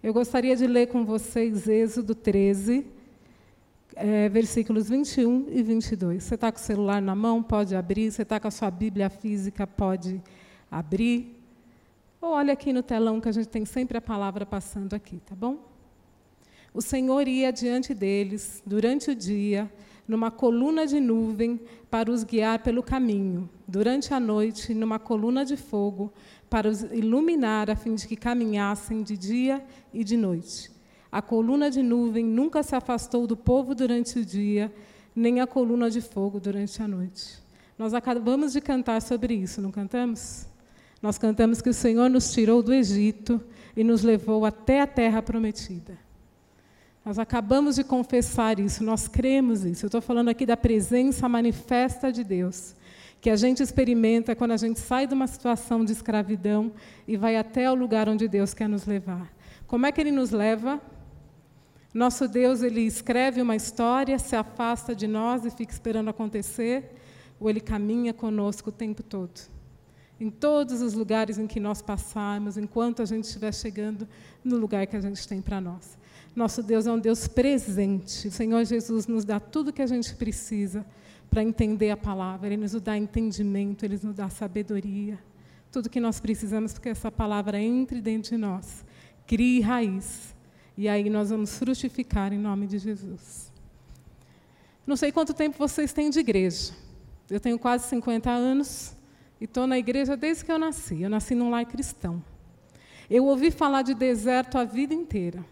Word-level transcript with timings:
Eu 0.00 0.14
gostaria 0.14 0.54
de 0.54 0.64
ler 0.64 0.86
com 0.86 1.04
vocês 1.04 1.66
Êxodo 1.66 2.14
13, 2.14 2.86
é, 3.96 4.28
versículos 4.28 4.88
21 4.88 5.48
e 5.50 5.60
22. 5.60 6.22
Você 6.22 6.36
está 6.36 6.52
com 6.52 6.58
o 6.58 6.60
celular 6.60 7.02
na 7.02 7.16
mão? 7.16 7.42
Pode 7.42 7.74
abrir. 7.74 8.12
Você 8.12 8.22
está 8.22 8.38
com 8.38 8.46
a 8.46 8.50
sua 8.52 8.70
Bíblia 8.70 9.10
física? 9.10 9.66
Pode 9.66 10.22
abrir. 10.70 11.36
Ou 12.20 12.30
olha 12.30 12.52
aqui 12.52 12.72
no 12.72 12.80
telão 12.80 13.20
que 13.20 13.28
a 13.28 13.32
gente 13.32 13.48
tem 13.48 13.64
sempre 13.64 13.98
a 13.98 14.00
palavra 14.00 14.46
passando 14.46 14.94
aqui, 14.94 15.20
tá 15.26 15.34
bom? 15.34 15.58
O 16.72 16.80
Senhor 16.80 17.26
ia 17.26 17.52
diante 17.52 17.92
deles 17.92 18.62
durante 18.64 19.10
o 19.10 19.16
dia, 19.16 19.68
numa 20.06 20.30
coluna 20.30 20.86
de 20.86 21.00
nuvem, 21.00 21.60
para 21.90 22.08
os 22.08 22.22
guiar 22.22 22.60
pelo 22.62 22.84
caminho, 22.84 23.50
durante 23.66 24.14
a 24.14 24.20
noite, 24.20 24.72
numa 24.74 25.00
coluna 25.00 25.44
de 25.44 25.56
fogo, 25.56 26.12
para 26.48 26.68
os 26.68 26.82
iluminar, 26.82 27.70
a 27.70 27.76
fim 27.76 27.94
de 27.94 28.06
que 28.06 28.16
caminhassem 28.16 29.02
de 29.02 29.16
dia 29.16 29.64
e 29.92 30.02
de 30.02 30.16
noite. 30.16 30.70
A 31.10 31.22
coluna 31.22 31.70
de 31.70 31.82
nuvem 31.82 32.24
nunca 32.24 32.62
se 32.62 32.74
afastou 32.74 33.26
do 33.26 33.36
povo 33.36 33.74
durante 33.74 34.18
o 34.18 34.24
dia, 34.24 34.72
nem 35.14 35.40
a 35.40 35.46
coluna 35.46 35.90
de 35.90 36.00
fogo 36.00 36.38
durante 36.38 36.82
a 36.82 36.88
noite. 36.88 37.38
Nós 37.78 37.94
acabamos 37.94 38.52
de 38.52 38.60
cantar 38.60 39.00
sobre 39.00 39.34
isso, 39.34 39.60
não 39.60 39.70
cantamos? 39.70 40.46
Nós 41.00 41.16
cantamos 41.16 41.62
que 41.62 41.70
o 41.70 41.74
Senhor 41.74 42.10
nos 42.10 42.32
tirou 42.32 42.62
do 42.62 42.74
Egito 42.74 43.40
e 43.76 43.84
nos 43.84 44.02
levou 44.02 44.44
até 44.44 44.80
a 44.80 44.86
terra 44.86 45.22
prometida. 45.22 45.96
Nós 47.04 47.18
acabamos 47.18 47.76
de 47.76 47.84
confessar 47.84 48.58
isso, 48.58 48.84
nós 48.84 49.08
cremos 49.08 49.64
isso. 49.64 49.84
Eu 49.84 49.88
estou 49.88 50.00
falando 50.00 50.28
aqui 50.28 50.44
da 50.44 50.56
presença 50.56 51.28
manifesta 51.28 52.12
de 52.12 52.22
Deus, 52.22 52.74
que 53.20 53.30
a 53.30 53.36
gente 53.36 53.62
experimenta 53.62 54.34
quando 54.34 54.52
a 54.52 54.56
gente 54.56 54.78
sai 54.78 55.06
de 55.06 55.14
uma 55.14 55.26
situação 55.26 55.84
de 55.84 55.92
escravidão 55.92 56.72
e 57.06 57.16
vai 57.16 57.36
até 57.36 57.70
o 57.70 57.74
lugar 57.74 58.08
onde 58.08 58.28
Deus 58.28 58.54
quer 58.54 58.68
nos 58.68 58.86
levar. 58.86 59.32
Como 59.66 59.86
é 59.86 59.92
que 59.92 60.00
Ele 60.00 60.12
nos 60.12 60.30
leva? 60.30 60.80
Nosso 61.92 62.28
Deus, 62.28 62.62
ele 62.62 62.82
escreve 62.82 63.40
uma 63.40 63.56
história, 63.56 64.18
se 64.18 64.36
afasta 64.36 64.94
de 64.94 65.06
nós 65.06 65.44
e 65.44 65.50
fica 65.50 65.72
esperando 65.72 66.10
acontecer, 66.10 66.92
ou 67.40 67.48
ele 67.48 67.60
caminha 67.60 68.12
conosco 68.12 68.68
o 68.68 68.72
tempo 68.72 69.02
todo. 69.02 69.40
Em 70.20 70.30
todos 70.30 70.82
os 70.82 70.92
lugares 70.92 71.38
em 71.38 71.46
que 71.46 71.58
nós 71.58 71.80
passarmos, 71.80 72.58
enquanto 72.58 73.00
a 73.00 73.06
gente 73.06 73.24
estiver 73.24 73.54
chegando 73.54 74.06
no 74.44 74.56
lugar 74.56 74.86
que 74.86 74.96
a 74.96 75.00
gente 75.00 75.26
tem 75.26 75.40
para 75.40 75.60
nós. 75.60 75.96
Nosso 76.36 76.62
Deus 76.62 76.86
é 76.86 76.92
um 76.92 76.98
Deus 76.98 77.26
presente. 77.26 78.28
O 78.28 78.30
Senhor 78.30 78.64
Jesus 78.64 79.06
nos 79.06 79.24
dá 79.24 79.40
tudo 79.40 79.72
que 79.72 79.82
a 79.82 79.86
gente 79.86 80.14
precisa 80.14 80.84
para 81.30 81.42
entender 81.42 81.90
a 81.90 81.96
palavra. 81.96 82.48
Ele 82.48 82.56
nos 82.56 82.72
dá 82.80 82.96
entendimento, 82.96 83.84
ele 83.84 83.98
nos 84.02 84.14
dá 84.14 84.28
sabedoria. 84.28 85.18
Tudo 85.70 85.90
que 85.90 86.00
nós 86.00 86.20
precisamos 86.20 86.72
para 86.72 86.82
que 86.82 86.88
essa 86.88 87.10
palavra 87.10 87.60
entre 87.60 88.00
dentro 88.00 88.30
de 88.30 88.36
nós, 88.36 88.84
crie 89.26 89.60
raiz 89.60 90.34
e 90.76 90.88
aí 90.88 91.10
nós 91.10 91.30
vamos 91.30 91.58
frutificar 91.58 92.32
em 92.32 92.38
nome 92.38 92.66
de 92.66 92.78
Jesus. 92.78 93.52
Não 94.86 94.96
sei 94.96 95.10
quanto 95.10 95.34
tempo 95.34 95.58
vocês 95.58 95.92
têm 95.92 96.08
de 96.08 96.20
igreja. 96.20 96.72
Eu 97.28 97.40
tenho 97.40 97.58
quase 97.58 97.88
50 97.88 98.30
anos 98.30 98.96
e 99.40 99.44
estou 99.44 99.66
na 99.66 99.76
igreja 99.76 100.16
desde 100.16 100.44
que 100.44 100.52
eu 100.52 100.58
nasci. 100.58 101.02
Eu 101.02 101.10
nasci 101.10 101.34
num 101.34 101.50
lar 101.50 101.66
cristão. 101.66 102.22
Eu 103.10 103.24
ouvi 103.24 103.50
falar 103.50 103.82
de 103.82 103.92
deserto 103.92 104.56
a 104.56 104.64
vida 104.64 104.94
inteira. 104.94 105.44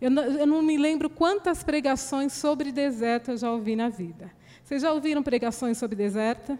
Eu 0.00 0.10
não, 0.10 0.22
eu 0.22 0.46
não 0.46 0.62
me 0.62 0.76
lembro 0.76 1.08
quantas 1.08 1.64
pregações 1.64 2.32
sobre 2.34 2.70
deserto 2.70 3.30
eu 3.30 3.36
já 3.38 3.50
ouvi 3.50 3.74
na 3.74 3.88
vida. 3.88 4.30
Vocês 4.72 4.80
já 4.80 4.90
ouviram 4.90 5.22
pregações 5.22 5.76
sobre 5.76 5.94
deserto? 5.94 6.58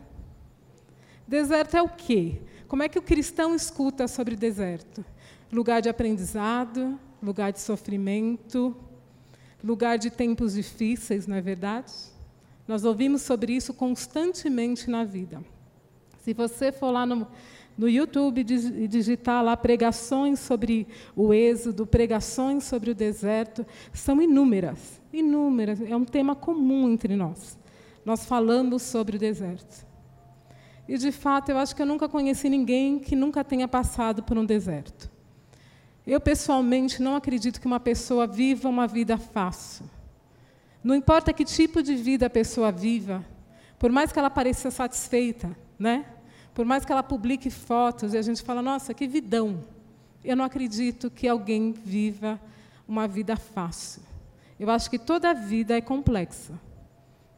Deserto 1.27 1.79
é 1.79 1.81
o 1.81 1.89
quê? 1.89 2.43
Como 2.69 2.83
é 2.83 2.89
que 2.91 2.99
o 2.99 3.03
cristão 3.03 3.55
escuta 3.55 4.07
sobre 4.07 4.37
deserto? 4.37 5.03
Lugar 5.51 5.81
de 5.81 5.89
aprendizado, 5.89 7.01
lugar 7.23 7.53
de 7.53 7.61
sofrimento, 7.63 8.77
lugar 9.65 9.97
de 9.97 10.11
tempos 10.11 10.53
difíceis, 10.53 11.27
não 11.27 11.37
é 11.37 11.41
verdade? 11.41 11.91
Nós 12.69 12.85
ouvimos 12.85 13.23
sobre 13.23 13.55
isso 13.55 13.73
constantemente 13.73 14.91
na 14.91 15.05
vida. 15.05 15.43
Se 16.21 16.35
você 16.35 16.71
for 16.71 16.91
lá 16.91 17.07
no, 17.07 17.27
no 17.79 17.89
YouTube 17.89 18.41
e 18.43 18.89
digitar 18.89 19.43
lá 19.43 19.57
pregações 19.57 20.39
sobre 20.39 20.87
o 21.17 21.33
êxodo, 21.33 21.87
pregações 21.87 22.65
sobre 22.65 22.91
o 22.91 22.95
deserto, 22.95 23.65
são 23.91 24.21
inúmeras, 24.21 25.01
inúmeras. 25.11 25.81
É 25.81 25.97
um 25.97 26.05
tema 26.05 26.37
comum 26.37 26.91
entre 26.91 27.17
nós. 27.17 27.62
Nós 28.05 28.25
falamos 28.25 28.83
sobre 28.83 29.17
o 29.17 29.19
deserto. 29.19 29.87
E, 30.89 30.99
de 30.99 31.13
fato, 31.13 31.51
eu 31.51 31.59
acho 31.59 31.75
que 31.75 31.83
eu 31.83 31.87
nunca 31.87 32.09
conheci 32.09 32.49
ninguém 32.49 32.99
que 32.99 33.15
nunca 33.15 33.45
tenha 33.45 33.69
passado 33.69 34.23
por 34.23 34.37
um 34.37 34.45
deserto. 34.45 35.11
Eu, 36.07 36.21
pessoalmente, 36.21 37.01
não 37.01 37.15
acredito 37.15 37.61
que 37.61 37.67
uma 37.67 37.79
pessoa 37.79 38.27
viva 38.27 38.69
uma 38.69 38.87
vida 38.87 39.17
fácil. 39.17 39.89
Não 40.83 40.95
importa 40.95 41.33
que 41.33 41.45
tipo 41.45 41.83
de 41.83 41.95
vida 41.95 42.27
a 42.27 42.31
pessoa 42.31 42.73
viva, 42.73 43.25
por 43.79 43.93
mais 43.93 44.11
que 44.11 44.19
ela 44.19 44.31
pareça 44.31 44.71
satisfeita, 44.71 45.57
né? 45.79 46.05
por 46.55 46.65
mais 46.65 46.85
que 46.85 46.93
ela 46.93 47.03
publique 47.03 47.51
fotos 47.51 48.15
e 48.15 48.19
a 48.19 48.23
gente 48.23 48.43
fala, 48.43 48.61
nossa, 48.61 48.93
que 48.93 49.07
vidão. 49.07 49.63
Eu 50.25 50.37
não 50.37 50.45
acredito 50.45 51.11
que 51.11 51.27
alguém 51.27 51.73
viva 51.73 52.41
uma 52.87 53.09
vida 53.09 53.37
fácil. 53.37 54.03
Eu 54.61 54.71
acho 54.71 54.91
que 54.91 54.99
toda 54.99 55.33
vida 55.33 55.77
é 55.77 55.81
complexa. 55.81 56.53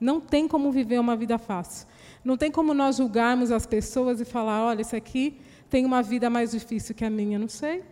Não 0.04 0.20
tem 0.20 0.46
como 0.46 0.70
viver 0.70 0.98
uma 1.00 1.16
vida 1.16 1.38
fácil. 1.38 1.88
Não 2.22 2.36
tem 2.36 2.50
como 2.50 2.74
nós 2.74 2.96
julgarmos 2.96 3.50
as 3.50 3.64
pessoas 3.64 4.20
e 4.20 4.24
falar, 4.26 4.62
olha, 4.66 4.82
esse 4.82 4.94
aqui 4.94 5.40
tem 5.70 5.86
uma 5.86 6.02
vida 6.02 6.28
mais 6.28 6.50
difícil 6.50 6.94
que 6.94 7.06
a 7.06 7.08
minha. 7.08 7.38
Não 7.38 7.48
sei. 7.48 7.82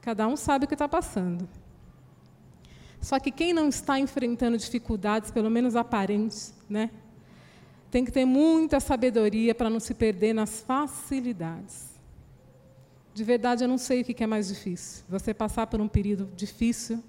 Cada 0.00 0.26
um 0.26 0.36
sabe 0.36 0.64
o 0.64 0.68
que 0.68 0.74
está 0.74 0.88
passando. 0.88 1.48
Só 3.00 3.20
que 3.20 3.30
quem 3.30 3.52
não 3.52 3.68
está 3.68 4.00
enfrentando 4.00 4.58
dificuldades, 4.58 5.30
pelo 5.30 5.48
menos 5.48 5.76
aparentes, 5.76 6.52
né, 6.68 6.90
tem 7.88 8.04
que 8.04 8.10
ter 8.10 8.24
muita 8.24 8.80
sabedoria 8.80 9.54
para 9.54 9.70
não 9.70 9.78
se 9.78 9.94
perder 9.94 10.32
nas 10.32 10.58
facilidades. 10.58 11.94
De 13.14 13.22
verdade, 13.22 13.62
eu 13.62 13.68
não 13.68 13.78
sei 13.78 14.00
o 14.00 14.04
que 14.04 14.24
é 14.24 14.26
mais 14.26 14.48
difícil: 14.48 15.04
você 15.08 15.32
passar 15.32 15.68
por 15.68 15.80
um 15.80 15.86
período 15.86 16.28
difícil 16.34 17.00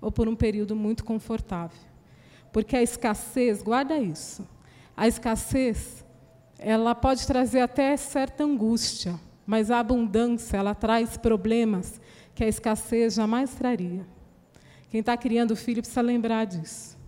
ou 0.00 0.10
por 0.10 0.26
um 0.26 0.34
período 0.34 0.74
muito 0.74 1.04
confortável. 1.04 1.91
Porque 2.52 2.76
a 2.76 2.82
escassez, 2.82 3.62
guarda 3.62 3.98
isso, 3.98 4.46
a 4.96 5.08
escassez, 5.08 6.04
ela 6.58 6.94
pode 6.94 7.26
trazer 7.26 7.60
até 7.60 7.96
certa 7.96 8.44
angústia, 8.44 9.18
mas 9.46 9.70
a 9.70 9.80
abundância, 9.80 10.56
ela 10.56 10.74
traz 10.74 11.16
problemas 11.16 12.00
que 12.34 12.44
a 12.44 12.48
escassez 12.48 13.14
jamais 13.14 13.54
traria. 13.54 14.06
Quem 14.90 15.00
está 15.00 15.16
criando 15.16 15.56
filho 15.56 15.80
precisa 15.80 16.02
lembrar 16.02 16.44
disso. 16.44 16.98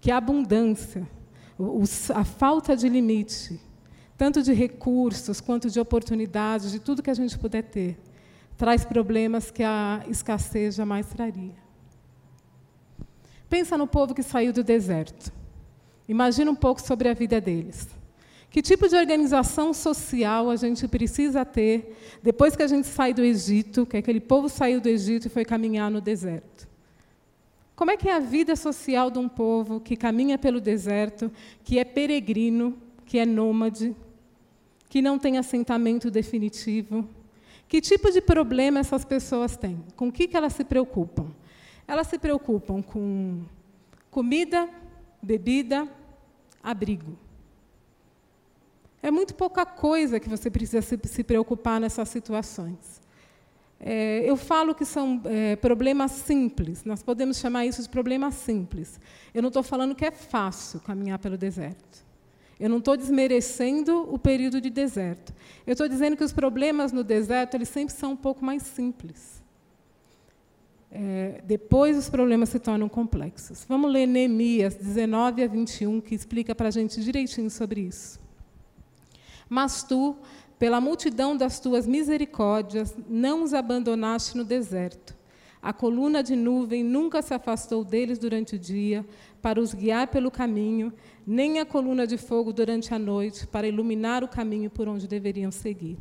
Que 0.00 0.10
a 0.10 0.16
abundância, 0.16 1.08
a 2.14 2.24
falta 2.24 2.76
de 2.76 2.88
limite, 2.88 3.60
tanto 4.16 4.42
de 4.42 4.52
recursos 4.52 5.40
quanto 5.40 5.70
de 5.70 5.80
oportunidades, 5.80 6.72
de 6.72 6.80
tudo 6.80 7.02
que 7.02 7.10
a 7.10 7.14
gente 7.14 7.38
puder 7.38 7.62
ter, 7.62 7.98
traz 8.56 8.84
problemas 8.84 9.50
que 9.50 9.62
a 9.62 10.04
escassez 10.08 10.74
jamais 10.74 11.06
traria. 11.06 11.63
Pensa 13.54 13.78
no 13.78 13.86
povo 13.86 14.16
que 14.16 14.22
saiu 14.24 14.52
do 14.52 14.64
deserto. 14.64 15.32
Imagina 16.08 16.50
um 16.50 16.56
pouco 16.56 16.82
sobre 16.82 17.08
a 17.08 17.14
vida 17.14 17.40
deles. 17.40 17.88
Que 18.50 18.60
tipo 18.60 18.88
de 18.88 18.96
organização 18.96 19.72
social 19.72 20.50
a 20.50 20.56
gente 20.56 20.88
precisa 20.88 21.44
ter 21.44 21.96
depois 22.20 22.56
que 22.56 22.64
a 22.64 22.66
gente 22.66 22.88
sai 22.88 23.14
do 23.14 23.22
Egito, 23.22 23.86
que 23.86 23.96
aquele 23.96 24.18
povo 24.18 24.48
saiu 24.48 24.80
do 24.80 24.88
Egito 24.88 25.28
e 25.28 25.30
foi 25.30 25.44
caminhar 25.44 25.88
no 25.88 26.00
deserto? 26.00 26.66
Como 27.76 27.92
é 27.92 27.96
que 27.96 28.08
é 28.08 28.16
a 28.16 28.18
vida 28.18 28.56
social 28.56 29.08
de 29.08 29.20
um 29.20 29.28
povo 29.28 29.78
que 29.78 29.94
caminha 29.94 30.36
pelo 30.36 30.60
deserto, 30.60 31.30
que 31.62 31.78
é 31.78 31.84
peregrino, 31.84 32.76
que 33.06 33.20
é 33.20 33.24
nômade, 33.24 33.94
que 34.88 35.00
não 35.00 35.16
tem 35.16 35.38
assentamento 35.38 36.10
definitivo? 36.10 37.08
Que 37.68 37.80
tipo 37.80 38.10
de 38.10 38.20
problema 38.20 38.80
essas 38.80 39.04
pessoas 39.04 39.56
têm? 39.56 39.80
Com 39.94 40.08
o 40.08 40.12
que, 40.12 40.28
elas 40.36 40.54
se 40.54 40.64
preocupam? 40.64 41.26
Elas 41.86 42.06
se 42.06 42.18
preocupam 42.18 42.82
com 42.82 43.42
comida, 44.10 44.68
bebida, 45.22 45.88
abrigo. 46.62 47.18
É 49.02 49.10
muito 49.10 49.34
pouca 49.34 49.66
coisa 49.66 50.18
que 50.18 50.28
você 50.28 50.50
precisa 50.50 50.80
se, 50.80 50.98
se 51.04 51.22
preocupar 51.22 51.78
nessas 51.78 52.08
situações. 52.08 53.02
É, 53.78 54.22
eu 54.24 54.34
falo 54.34 54.74
que 54.74 54.86
são 54.86 55.20
é, 55.26 55.56
problemas 55.56 56.10
simples, 56.12 56.84
nós 56.84 57.02
podemos 57.02 57.36
chamar 57.36 57.66
isso 57.66 57.82
de 57.82 57.88
problemas 57.90 58.34
simples. 58.34 58.98
Eu 59.34 59.42
não 59.42 59.48
estou 59.48 59.62
falando 59.62 59.94
que 59.94 60.06
é 60.06 60.10
fácil 60.10 60.80
caminhar 60.80 61.18
pelo 61.18 61.36
deserto. 61.36 62.02
Eu 62.58 62.70
não 62.70 62.78
estou 62.78 62.96
desmerecendo 62.96 64.08
o 64.10 64.18
período 64.18 64.58
de 64.58 64.70
deserto. 64.70 65.34
Eu 65.66 65.72
estou 65.72 65.86
dizendo 65.86 66.16
que 66.16 66.24
os 66.24 66.32
problemas 66.32 66.92
no 66.92 67.04
deserto 67.04 67.56
eles 67.56 67.68
sempre 67.68 67.92
são 67.92 68.12
um 68.12 68.16
pouco 68.16 68.42
mais 68.42 68.62
simples. 68.62 69.43
Depois 71.46 71.96
os 71.98 72.08
problemas 72.08 72.48
se 72.48 72.58
tornam 72.58 72.88
complexos. 72.88 73.66
Vamos 73.68 73.92
ler 73.92 74.06
Neemias 74.06 74.74
19 74.76 75.42
a 75.42 75.46
21, 75.46 76.00
que 76.00 76.14
explica 76.14 76.54
para 76.54 76.68
a 76.68 76.70
gente 76.70 77.02
direitinho 77.02 77.50
sobre 77.50 77.82
isso. 77.82 78.18
Mas 79.46 79.82
tu, 79.82 80.16
pela 80.58 80.80
multidão 80.80 81.36
das 81.36 81.60
tuas 81.60 81.86
misericórdias, 81.86 82.96
não 83.06 83.42
os 83.42 83.52
abandonaste 83.52 84.36
no 84.38 84.44
deserto, 84.44 85.14
A 85.64 85.72
coluna 85.72 86.22
de 86.22 86.36
nuvem 86.36 86.84
nunca 86.84 87.22
se 87.22 87.32
afastou 87.32 87.82
deles 87.82 88.18
durante 88.18 88.54
o 88.54 88.58
dia, 88.58 89.02
para 89.40 89.58
os 89.58 89.72
guiar 89.72 90.08
pelo 90.08 90.30
caminho, 90.30 90.92
nem 91.26 91.58
a 91.58 91.64
coluna 91.64 92.06
de 92.06 92.18
fogo 92.18 92.52
durante 92.52 92.92
a 92.92 92.98
noite, 92.98 93.46
para 93.46 93.66
iluminar 93.66 94.22
o 94.22 94.28
caminho 94.28 94.68
por 94.68 94.86
onde 94.86 95.08
deveriam 95.08 95.50
seguir. 95.50 95.96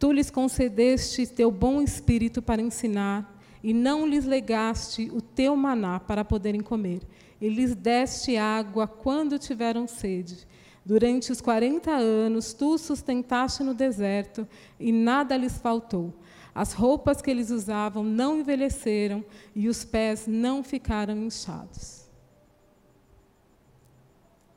Tu 0.00 0.10
lhes 0.10 0.30
concedeste 0.30 1.28
teu 1.28 1.48
bom 1.48 1.80
espírito 1.80 2.42
para 2.42 2.60
ensinar, 2.60 3.33
e 3.64 3.72
não 3.72 4.06
lhes 4.06 4.26
legaste 4.26 5.10
o 5.10 5.22
teu 5.22 5.56
maná 5.56 5.98
para 5.98 6.22
poderem 6.22 6.60
comer. 6.60 7.00
E 7.40 7.48
lhes 7.48 7.74
deste 7.74 8.36
água 8.36 8.86
quando 8.86 9.38
tiveram 9.38 9.88
sede. 9.88 10.46
Durante 10.84 11.32
os 11.32 11.40
quarenta 11.40 11.92
anos, 11.92 12.52
tu 12.52 12.76
sustentaste 12.76 13.62
no 13.62 13.72
deserto, 13.72 14.46
e 14.78 14.92
nada 14.92 15.34
lhes 15.34 15.56
faltou. 15.56 16.12
As 16.54 16.74
roupas 16.74 17.22
que 17.22 17.30
eles 17.30 17.48
usavam 17.48 18.04
não 18.04 18.38
envelheceram, 18.40 19.24
e 19.56 19.66
os 19.66 19.82
pés 19.82 20.26
não 20.26 20.62
ficaram 20.62 21.16
inchados. 21.16 22.04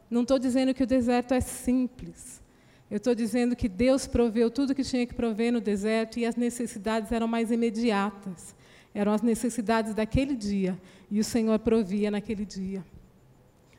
Não 0.10 0.24
estou 0.24 0.38
dizendo 0.38 0.74
que 0.74 0.84
o 0.84 0.88
deserto 0.88 1.34
é 1.34 1.40
simples. 1.40 2.42
Eu 2.92 2.98
estou 2.98 3.16
dizendo 3.16 3.56
que 3.56 3.70
Deus 3.70 4.06
proveu 4.06 4.52
tudo 4.52 4.76
que 4.76 4.84
tinha 4.84 5.08
que 5.08 5.14
prover 5.14 5.54
no 5.54 5.62
deserto 5.62 6.20
e 6.20 6.26
as 6.26 6.36
necessidades 6.36 7.14
eram 7.14 7.28
mais 7.28 7.52
imediatas. 7.52 8.57
Eram 8.98 9.12
as 9.12 9.22
necessidades 9.22 9.94
daquele 9.94 10.36
dia 10.36 10.76
e 11.12 11.20
o 11.20 11.24
Senhor 11.24 11.60
provia 11.60 12.10
naquele 12.10 12.44
dia. 12.44 12.84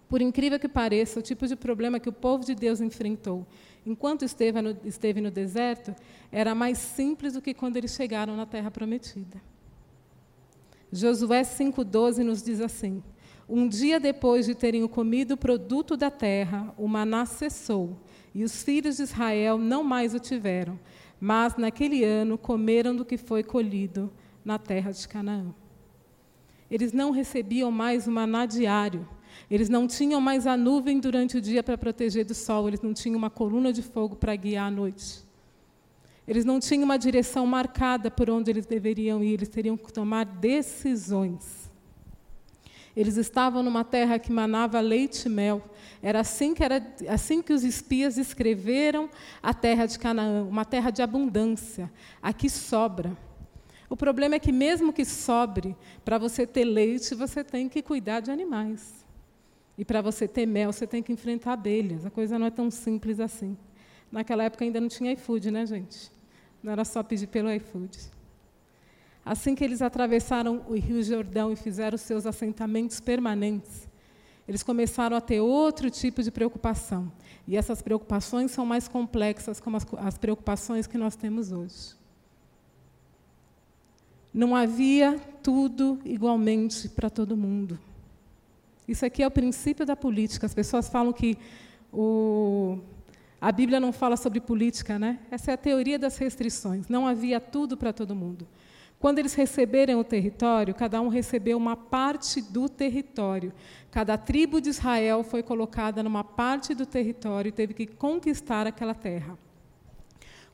Por 0.09 0.23
incrível 0.23 0.61
que 0.61 0.69
pareça, 0.69 1.19
o 1.19 1.23
tipo 1.23 1.45
de 1.45 1.57
problema 1.57 1.99
que 1.99 2.09
o 2.09 2.13
povo 2.13 2.45
de 2.45 2.55
Deus 2.55 2.81
enfrentou 2.81 3.45
enquanto 3.85 4.25
esteve 4.25 4.63
no, 4.63 4.77
esteve 4.85 5.21
no 5.21 5.29
deserto 5.29 5.93
era 6.31 6.55
mais 6.55 6.79
simples 6.79 7.33
do 7.33 7.43
que 7.43 7.53
quando 7.53 7.77
eles 7.77 7.97
chegaram 7.97 8.37
na 8.37 8.47
terra 8.47 8.71
prometida. 8.71 9.43
Josué 10.93 11.43
5,12 11.43 12.19
nos 12.19 12.41
diz 12.41 12.61
assim: 12.61 13.03
Um 13.49 13.69
dia 13.69 13.99
depois 13.99 14.47
de 14.47 14.55
terem 14.55 14.87
comido 14.87 15.33
o 15.33 15.37
produto 15.37 15.97
da 15.97 16.13
terra, 16.13 16.73
o 16.79 16.87
maná 16.87 17.27
cessou 17.27 17.99
e 18.33 18.45
os 18.45 18.63
filhos 18.63 18.99
de 18.99 19.03
Israel 19.03 19.59
não 19.59 19.83
mais 19.83 20.15
o 20.15 20.21
tiveram, 20.21 20.79
mas 21.21 21.57
naquele 21.57 22.05
ano 22.05 22.39
comeram 22.39 22.95
do 22.95 23.05
que 23.05 23.17
foi 23.17 23.43
colhido 23.43 24.13
na 24.45 24.59
terra 24.59 24.91
de 24.91 25.07
Canaã. 25.07 25.55
Eles 26.71 26.93
não 26.93 27.11
recebiam 27.11 27.71
mais 27.71 28.07
o 28.07 28.11
maná 28.11 28.47
diário, 28.47 29.09
eles 29.51 29.69
não 29.69 29.87
tinham 29.87 30.21
mais 30.21 30.47
a 30.47 30.57
nuvem 30.57 31.01
durante 31.01 31.37
o 31.37 31.41
dia 31.41 31.63
para 31.63 31.79
proteger 31.79 32.25
do 32.25 32.35
sol, 32.35 32.69
eles 32.69 32.81
não 32.81 32.93
tinham 32.93 33.17
uma 33.17 33.31
coluna 33.31 33.73
de 33.73 33.83
fogo 33.83 34.17
para 34.17 34.35
guiar 34.37 34.67
à 34.67 34.71
noite. 34.71 35.27
Eles 36.27 36.45
não 36.45 36.61
tinham 36.61 36.85
uma 36.85 36.99
direção 36.99 37.47
marcada 37.47 38.11
por 38.11 38.29
onde 38.29 38.51
eles 38.51 38.67
deveriam 38.67 39.25
ir, 39.25 39.35
eles 39.35 39.49
teriam 39.49 39.79
que 39.79 39.91
tomar 39.91 40.27
decisões. 40.27 41.71
Eles 42.95 43.17
estavam 43.17 43.63
numa 43.63 43.85
terra 43.85 44.19
que 44.19 44.31
manava 44.31 44.81
leite 44.81 45.27
e 45.27 45.29
mel. 45.31 45.63
Era 46.03 46.21
assim 46.21 46.53
que, 46.53 46.63
era 46.63 46.85
assim 47.09 47.41
que 47.41 47.53
os 47.53 47.65
espias 47.65 48.19
escreveram 48.19 49.09
a 49.43 49.55
terra 49.55 49.87
de 49.87 49.99
Canaã, 49.99 50.43
uma 50.43 50.65
terra 50.65 50.91
de 50.91 51.01
abundância. 51.01 51.91
Aqui 52.21 52.51
sobra. 52.51 53.17
O 53.89 53.97
problema 53.97 54.35
é 54.35 54.39
que, 54.39 54.53
mesmo 54.53 54.93
que 54.93 55.05
sobre, 55.05 55.77
para 56.05 56.19
você 56.19 56.47
ter 56.47 56.65
leite, 56.65 57.15
você 57.15 57.43
tem 57.43 57.69
que 57.69 57.83
cuidar 57.83 58.21
de 58.21 58.31
animais. 58.31 59.07
E 59.79 59.85
para 59.85 60.03
você 60.03 60.29
ter 60.29 60.45
mel, 60.45 60.73
você 60.73 60.87
tem 60.87 61.03
que 61.03 61.13
enfrentar 61.13 61.53
abelhas. 61.53 62.05
A 62.05 62.11
coisa 62.11 62.39
não 62.39 62.47
é 62.47 62.51
tão 62.51 62.71
simples 62.71 63.19
assim. 63.19 63.57
Naquela 64.11 64.45
época 64.45 64.65
ainda 64.65 64.81
não 64.81 64.89
tinha 64.89 65.13
iFood, 65.13 65.51
né, 65.51 65.65
gente? 65.65 66.11
Não 66.63 66.73
era 66.73 66.85
só 66.85 67.03
pedir 67.03 67.29
pelo 67.29 67.51
iFood. 67.53 67.99
Assim 69.25 69.55
que 69.55 69.63
eles 69.63 69.81
atravessaram 69.81 70.65
o 70.69 70.75
Rio 70.75 71.03
Jordão 71.03 71.53
e 71.53 71.57
fizeram 71.57 71.97
seus 71.99 72.27
assentamentos 72.27 72.99
permanentes, 72.99 73.89
eles 74.49 74.63
começaram 74.63 75.15
a 75.17 75.21
ter 75.21 75.41
outro 75.41 75.91
tipo 75.91 76.23
de 76.23 76.31
preocupação. 76.31 77.13
E 77.47 77.55
essas 77.57 77.83
preocupações 77.83 78.51
são 78.51 78.65
mais 78.65 78.89
complexas 78.89 79.61
como 79.61 79.77
as, 79.77 79.87
as 79.99 80.17
preocupações 80.17 80.87
que 80.87 80.97
nós 80.97 81.15
temos 81.15 81.53
hoje. 81.53 81.98
Não 84.39 84.55
havia 84.55 85.19
tudo 85.43 85.99
igualmente 86.05 86.89
para 86.89 87.11
todo 87.11 87.37
mundo. 87.37 87.77
Isso 88.87 89.05
aqui 89.05 89.21
é 89.21 89.27
o 89.27 89.31
princípio 89.33 89.85
da 89.85 89.97
política. 89.97 90.47
As 90.47 90.55
pessoas 90.55 90.89
falam 90.89 91.13
que 91.13 91.37
o, 91.93 92.79
a 93.41 93.51
Bíblia 93.51 93.81
não 93.81 93.93
fala 93.93 94.17
sobre 94.17 94.41
política, 94.41 94.97
né? 94.97 95.19
Essa 95.29 95.51
é 95.51 95.55
a 95.55 95.57
teoria 95.57 95.99
das 95.99 96.19
restrições. 96.19 96.87
Não 96.87 97.05
havia 97.05 97.41
tudo 97.41 97.77
para 97.77 97.93
todo 97.93 98.15
mundo. 98.15 98.47
Quando 99.01 99.19
eles 99.19 99.35
receberam 99.35 99.99
o 99.99 100.05
território, 100.05 100.73
cada 100.73 101.01
um 101.01 101.09
recebeu 101.09 101.59
uma 101.59 101.75
parte 101.75 102.41
do 102.41 102.69
território. 102.69 103.53
Cada 103.91 104.17
tribo 104.17 104.61
de 104.61 104.69
Israel 104.69 105.25
foi 105.25 105.43
colocada 105.43 106.01
numa 106.01 106.23
parte 106.23 106.77
do 106.77 106.87
território 106.87 107.49
e 107.49 107.53
teve 107.53 107.75
que 107.75 107.87
conquistar 107.89 108.69
aquela 108.69 108.95
terra. 108.95 109.37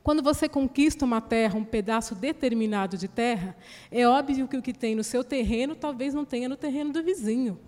Quando 0.05 0.21
você 0.21 0.47
conquista 0.47 1.03
uma 1.03 1.19
terra, 1.19 1.57
um 1.57 1.63
pedaço 1.63 2.13
determinado 2.13 2.95
de 2.95 3.07
terra, 3.07 3.57
é 3.89 4.07
óbvio 4.07 4.47
que 4.47 4.55
o 4.55 4.61
que 4.61 4.71
tem 4.71 4.93
no 4.93 5.03
seu 5.03 5.23
terreno 5.23 5.75
talvez 5.75 6.13
não 6.13 6.23
tenha 6.23 6.47
no 6.47 6.55
terreno 6.55 6.93
do 6.93 7.01
vizinho. 7.01 7.59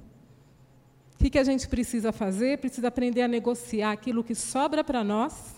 O 1.16 1.18
que, 1.18 1.32
que 1.32 1.40
a 1.40 1.44
gente 1.44 1.68
precisa 1.68 2.12
fazer? 2.12 2.60
Precisa 2.60 2.90
aprender 2.90 3.24
a 3.24 3.28
negociar 3.28 3.92
aquilo 3.92 4.24
que 4.24 4.36
sobra 4.36 4.84
para 4.84 5.04
nós 5.04 5.56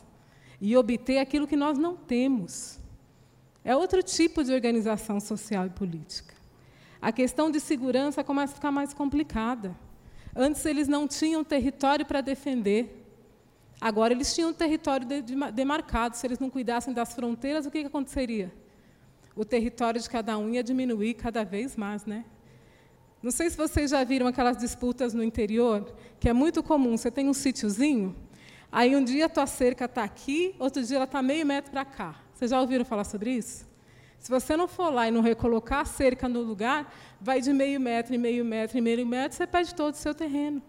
e 0.61 0.77
obter 0.77 1.17
aquilo 1.17 1.45
que 1.45 1.57
nós 1.57 1.77
não 1.77 1.97
temos. 1.97 2.79
É 3.61 3.75
outro 3.75 4.01
tipo 4.01 4.41
de 4.41 4.53
organização 4.53 5.19
social 5.19 5.65
e 5.65 5.71
política. 5.71 6.33
A 7.01 7.11
questão 7.11 7.51
de 7.51 7.59
segurança 7.59 8.23
começa 8.23 8.53
a 8.53 8.55
ficar 8.55 8.71
mais 8.71 8.93
complicada. 8.93 9.75
Antes 10.33 10.65
eles 10.65 10.87
não 10.87 11.09
tinham 11.09 11.43
território 11.43 12.05
para 12.05 12.21
defender. 12.21 13.08
Agora 13.81 14.13
eles 14.13 14.33
tinham 14.33 14.53
território 14.53 15.07
demarcado. 15.53 16.17
Se 16.17 16.27
eles 16.27 16.39
não 16.39 16.49
cuidassem 16.49 16.93
das 16.93 17.13
fronteiras, 17.13 17.65
o 17.65 17.71
que, 17.71 17.81
que 17.81 17.87
aconteceria? 17.87 18.51
O 19.35 19.45
território 19.45 20.01
de 20.01 20.09
cada 20.09 20.37
um 20.37 20.49
ia 20.49 20.61
diminuir 20.61 21.13
cada 21.13 21.45
vez 21.45 21.77
mais, 21.77 22.05
né? 22.05 22.25
Não 23.21 23.31
sei 23.31 23.49
se 23.49 23.57
vocês 23.57 23.91
já 23.91 24.03
viram 24.03 24.27
aquelas 24.27 24.57
disputas 24.57 25.13
no 25.13 25.23
interior, 25.23 25.93
que 26.19 26.29
é 26.29 26.33
muito 26.33 26.63
comum. 26.63 26.97
Você 26.97 27.11
tem 27.11 27.27
um 27.29 27.33
sítiozinho, 27.33 28.15
aí 28.71 28.95
um 28.95 29.03
dia 29.03 29.25
a 29.25 29.29
tua 29.29 29.45
cerca 29.45 29.85
está 29.85 30.03
aqui, 30.03 30.55
outro 30.59 30.83
dia 30.83 30.97
ela 30.97 31.05
está 31.05 31.21
meio 31.21 31.45
metro 31.45 31.71
para 31.71 31.85
cá. 31.85 32.15
Vocês 32.33 32.51
já 32.51 32.59
ouviram 32.59 32.85
falar 32.85 33.03
sobre 33.03 33.31
isso? 33.31 33.67
Se 34.19 34.29
você 34.29 34.55
não 34.55 34.67
for 34.67 34.89
lá 34.89 35.07
e 35.07 35.11
não 35.11 35.21
recolocar 35.21 35.81
a 35.81 35.85
cerca 35.85 36.27
no 36.27 36.41
lugar, 36.41 36.93
vai 37.19 37.41
de 37.41 37.53
meio 37.53 37.79
metro 37.79 38.13
em 38.13 38.17
meio 38.17 38.43
metro 38.43 38.77
em 38.77 38.81
meio 38.81 39.05
metro, 39.05 39.37
você 39.37 39.47
perde 39.47 39.73
todo 39.73 39.93
o 39.93 39.97
seu 39.97 40.13
terreno. 40.13 40.61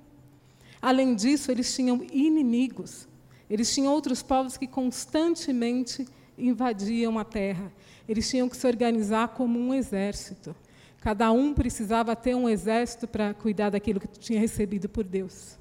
Além 0.81 1.15
disso, 1.15 1.51
eles 1.51 1.75
tinham 1.75 2.03
inimigos. 2.11 3.09
Eles 3.49 3.73
tinham 3.75 3.93
outros 3.93 4.23
povos 4.23 4.57
que 4.57 4.67
constantemente 4.67 6.07
invadiam 6.39 7.19
a 7.19 7.25
terra. 7.25 7.73
Eles 8.09 8.29
tinham 8.29 8.49
que 8.49 8.57
se 8.57 8.67
organizar 8.67 9.29
como 9.29 9.59
um 9.59 9.75
exército. 9.75 10.55
Cada 11.01 11.33
um 11.33 11.55
precisava 11.55 12.15
ter 12.15 12.35
um 12.35 12.49
exército 12.49 13.09
para 13.09 13.35
cuidar 13.35 13.71
daquilo 13.71 14.01
que 14.01 14.09
tinha 14.09 14.41
recebido 14.41 14.89
por 14.89 15.05
Deus. 15.05 15.59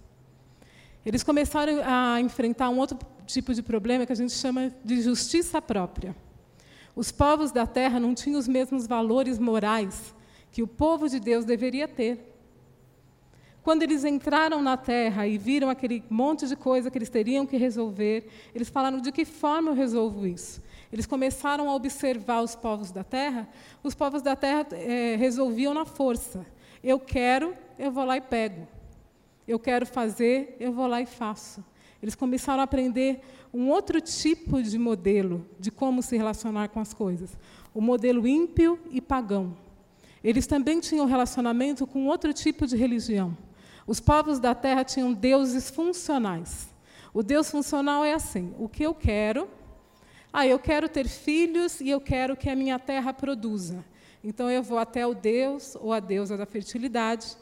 Eles 1.06 1.24
começaram 1.24 1.82
a 1.84 2.20
enfrentar 2.20 2.70
um 2.70 2.78
outro 2.78 2.98
tipo 3.26 3.54
de 3.54 3.64
problema 3.64 4.06
que 4.06 4.12
a 4.12 4.16
gente 4.16 4.34
chama 4.34 4.74
de 4.84 5.02
justiça 5.02 5.62
própria. 5.62 6.16
Os 6.96 7.12
povos 7.12 7.52
da 7.52 7.66
terra 7.66 8.00
não 8.00 8.14
tinham 8.14 8.40
os 8.40 8.48
mesmos 8.48 8.86
valores 8.86 9.40
morais 9.40 10.14
que 10.52 10.62
o 10.62 10.68
povo 10.68 11.08
de 11.08 11.20
Deus 11.20 11.46
deveria 11.46 11.88
ter. 11.88 12.29
Quando 13.70 13.84
eles 13.84 14.04
entraram 14.04 14.64
na 14.64 14.76
terra 14.76 15.28
e 15.28 15.38
viram 15.38 15.70
aquele 15.70 16.04
monte 16.10 16.48
de 16.48 16.56
coisa 16.56 16.90
que 16.90 16.98
eles 16.98 17.08
teriam 17.08 17.46
que 17.46 17.56
resolver, 17.56 18.28
eles 18.56 18.68
falaram: 18.68 19.00
de 19.00 19.12
que 19.12 19.24
forma 19.24 19.70
eu 19.70 19.76
resolvo 19.76 20.26
isso? 20.26 20.60
Eles 20.92 21.06
começaram 21.06 21.70
a 21.70 21.76
observar 21.76 22.42
os 22.42 22.56
povos 22.56 22.90
da 22.90 23.04
terra. 23.04 23.48
Os 23.84 23.94
povos 23.94 24.24
da 24.24 24.36
terra 24.36 24.66
é, 24.72 25.16
resolviam 25.18 25.72
na 25.72 25.86
força. 25.86 26.44
Eu 26.84 27.00
quero, 27.00 27.54
eu 27.78 27.92
vou 27.92 28.06
lá 28.06 28.18
e 28.18 28.22
pego. 28.22 28.68
Eu 29.48 29.60
quero 29.60 29.86
fazer, 29.86 30.58
eu 30.60 30.72
vou 30.72 30.88
lá 30.88 31.00
e 31.00 31.06
faço. 31.06 31.64
Eles 32.02 32.16
começaram 32.16 32.62
a 32.62 32.64
aprender 32.64 33.22
um 33.54 33.70
outro 33.70 34.02
tipo 34.02 34.64
de 34.64 34.80
modelo 34.80 35.46
de 35.60 35.70
como 35.70 36.02
se 36.02 36.18
relacionar 36.18 36.70
com 36.70 36.80
as 36.80 36.92
coisas, 36.92 37.38
o 37.72 37.82
modelo 37.82 38.28
ímpio 38.28 38.80
e 38.90 39.00
pagão. 39.00 39.56
Eles 40.24 40.48
também 40.48 40.80
tinham 40.80 41.06
relacionamento 41.06 41.86
com 41.86 42.08
outro 42.08 42.34
tipo 42.34 42.66
de 42.66 42.76
religião. 42.76 43.38
Os 43.90 44.00
povos 44.00 44.40
da 44.40 44.54
terra 44.54 44.84
tinham 44.84 45.12
deuses 45.12 45.72
funcionais. 45.72 46.70
O 47.12 47.24
Deus 47.24 47.50
funcional 47.50 48.06
é 48.06 48.14
assim: 48.14 48.54
o 48.60 48.70
que 48.70 48.84
eu 48.84 48.94
quero, 48.94 49.50
ah, 50.32 50.46
eu 50.46 50.60
quero 50.60 50.88
ter 50.88 51.08
filhos 51.08 51.82
e 51.82 51.90
eu 51.90 52.00
quero 52.00 52.38
que 52.38 52.52
a 52.52 52.56
minha 52.56 52.78
terra 52.78 53.12
produza. 53.12 53.84
Então 54.24 54.48
eu 54.48 54.62
vou 54.62 54.78
até 54.78 55.08
o 55.08 55.16
Deus 55.16 55.76
ou 55.76 55.92
a 55.92 56.00
deusa 56.00 56.38
da 56.38 56.46
fertilidade, 56.46 57.36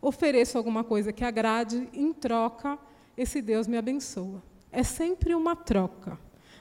ofereço 0.00 0.56
alguma 0.56 0.84
coisa 0.84 1.12
que 1.12 1.24
agrade, 1.24 1.88
em 1.92 2.12
troca 2.12 2.78
esse 3.16 3.42
Deus 3.42 3.66
me 3.66 3.76
abençoa. 3.76 4.40
É 4.70 4.84
sempre 4.84 5.34
uma 5.34 5.56
troca, 5.56 6.16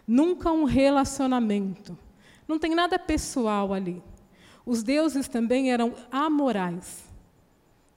nunca 0.07 0.51
um 0.51 0.63
relacionamento. 0.63 1.95
Não 2.47 2.57
tem 2.57 2.73
nada 2.73 2.97
pessoal 2.97 3.71
ali. 3.71 4.01
Os 4.65 4.81
deuses 4.81 5.27
também 5.27 5.71
eram 5.71 5.93
amorais. 6.11 7.06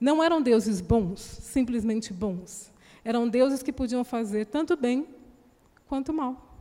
Não 0.01 0.23
eram 0.23 0.41
deuses 0.41 0.81
bons, 0.81 1.19
simplesmente 1.19 2.11
bons. 2.11 2.71
Eram 3.05 3.29
deuses 3.29 3.61
que 3.61 3.71
podiam 3.71 4.03
fazer 4.03 4.47
tanto 4.47 4.75
bem 4.75 5.05
quanto 5.87 6.11
mal. 6.11 6.57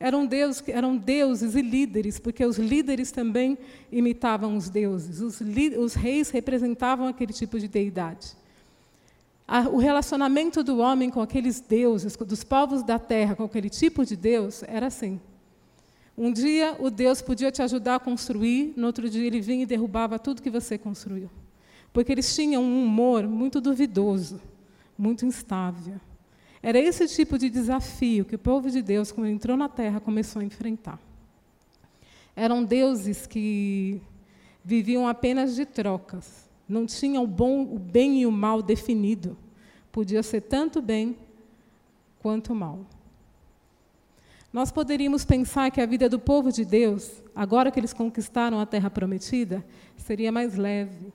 Eram 0.00 0.26
deuses, 0.26 0.62
eram 0.68 0.96
deuses 0.96 1.54
e 1.54 1.62
líderes, 1.62 2.18
porque 2.18 2.44
os 2.44 2.58
líderes 2.58 3.12
também 3.12 3.56
imitavam 3.92 4.56
os 4.56 4.68
deuses. 4.68 5.20
Os, 5.20 5.40
os 5.40 5.94
reis 5.94 6.30
representavam 6.30 7.06
aquele 7.06 7.32
tipo 7.32 7.60
de 7.60 7.68
deidade. 7.68 8.36
A, 9.46 9.60
o 9.68 9.78
relacionamento 9.78 10.64
do 10.64 10.78
homem 10.78 11.10
com 11.10 11.20
aqueles 11.20 11.60
deuses, 11.60 12.16
dos 12.16 12.42
povos 12.42 12.82
da 12.82 12.98
terra, 12.98 13.36
com 13.36 13.44
aquele 13.44 13.70
tipo 13.70 14.04
de 14.04 14.16
Deus, 14.16 14.64
era 14.64 14.88
assim. 14.88 15.20
Um 16.16 16.32
dia 16.32 16.76
o 16.80 16.90
Deus 16.90 17.22
podia 17.22 17.52
te 17.52 17.62
ajudar 17.62 17.94
a 17.94 18.00
construir, 18.00 18.74
no 18.76 18.88
outro 18.88 19.08
dia 19.08 19.24
ele 19.24 19.40
vinha 19.40 19.62
e 19.62 19.66
derrubava 19.66 20.18
tudo 20.18 20.42
que 20.42 20.50
você 20.50 20.76
construiu. 20.76 21.30
Porque 21.98 22.12
eles 22.12 22.32
tinham 22.32 22.62
um 22.62 22.84
humor 22.84 23.26
muito 23.26 23.60
duvidoso, 23.60 24.40
muito 24.96 25.26
instável. 25.26 26.00
Era 26.62 26.78
esse 26.78 27.08
tipo 27.08 27.36
de 27.36 27.50
desafio 27.50 28.24
que 28.24 28.36
o 28.36 28.38
povo 28.38 28.70
de 28.70 28.80
Deus, 28.80 29.10
quando 29.10 29.26
entrou 29.26 29.56
na 29.56 29.68
terra, 29.68 29.98
começou 29.98 30.40
a 30.40 30.44
enfrentar. 30.44 30.96
Eram 32.36 32.62
deuses 32.62 33.26
que 33.26 34.00
viviam 34.64 35.08
apenas 35.08 35.56
de 35.56 35.66
trocas, 35.66 36.48
não 36.68 36.86
tinham 36.86 37.24
o, 37.24 37.26
bom, 37.26 37.62
o 37.62 37.80
bem 37.80 38.20
e 38.20 38.26
o 38.26 38.30
mal 38.30 38.62
definido. 38.62 39.36
Podia 39.90 40.22
ser 40.22 40.42
tanto 40.42 40.80
bem 40.80 41.16
quanto 42.20 42.54
mal. 42.54 42.78
Nós 44.52 44.70
poderíamos 44.70 45.24
pensar 45.24 45.68
que 45.72 45.80
a 45.80 45.86
vida 45.86 46.08
do 46.08 46.20
povo 46.20 46.52
de 46.52 46.64
Deus, 46.64 47.24
agora 47.34 47.72
que 47.72 47.80
eles 47.80 47.92
conquistaram 47.92 48.60
a 48.60 48.66
terra 48.66 48.88
prometida, 48.88 49.66
seria 49.96 50.30
mais 50.30 50.54
leve, 50.54 51.12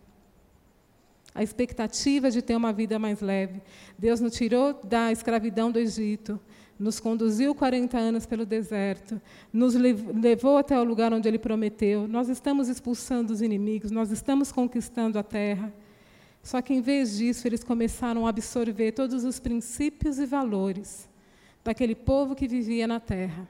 a 1.33 1.41
expectativa 1.41 2.29
de 2.29 2.41
ter 2.41 2.55
uma 2.55 2.71
vida 2.71 2.99
mais 2.99 3.21
leve. 3.21 3.61
Deus 3.97 4.19
nos 4.19 4.33
tirou 4.33 4.79
da 4.83 5.11
escravidão 5.11 5.71
do 5.71 5.79
Egito, 5.79 6.39
nos 6.77 6.99
conduziu 6.99 7.55
40 7.55 7.97
anos 7.97 8.25
pelo 8.25 8.45
deserto, 8.45 9.21
nos 9.51 9.73
levou 9.73 10.57
até 10.57 10.79
o 10.79 10.83
lugar 10.83 11.13
onde 11.13 11.27
Ele 11.27 11.39
prometeu. 11.39 12.07
Nós 12.07 12.29
estamos 12.29 12.67
expulsando 12.67 13.33
os 13.33 13.41
inimigos, 13.41 13.91
nós 13.91 14.11
estamos 14.11 14.51
conquistando 14.51 15.17
a 15.17 15.23
terra. 15.23 15.73
Só 16.41 16.61
que, 16.61 16.73
em 16.73 16.81
vez 16.81 17.17
disso, 17.17 17.47
eles 17.47 17.63
começaram 17.63 18.25
a 18.25 18.29
absorver 18.29 18.91
todos 18.91 19.23
os 19.23 19.39
princípios 19.39 20.19
e 20.19 20.25
valores 20.25 21.09
daquele 21.63 21.95
povo 21.95 22.35
que 22.35 22.47
vivia 22.47 22.85
na 22.85 22.99
terra. 22.99 23.47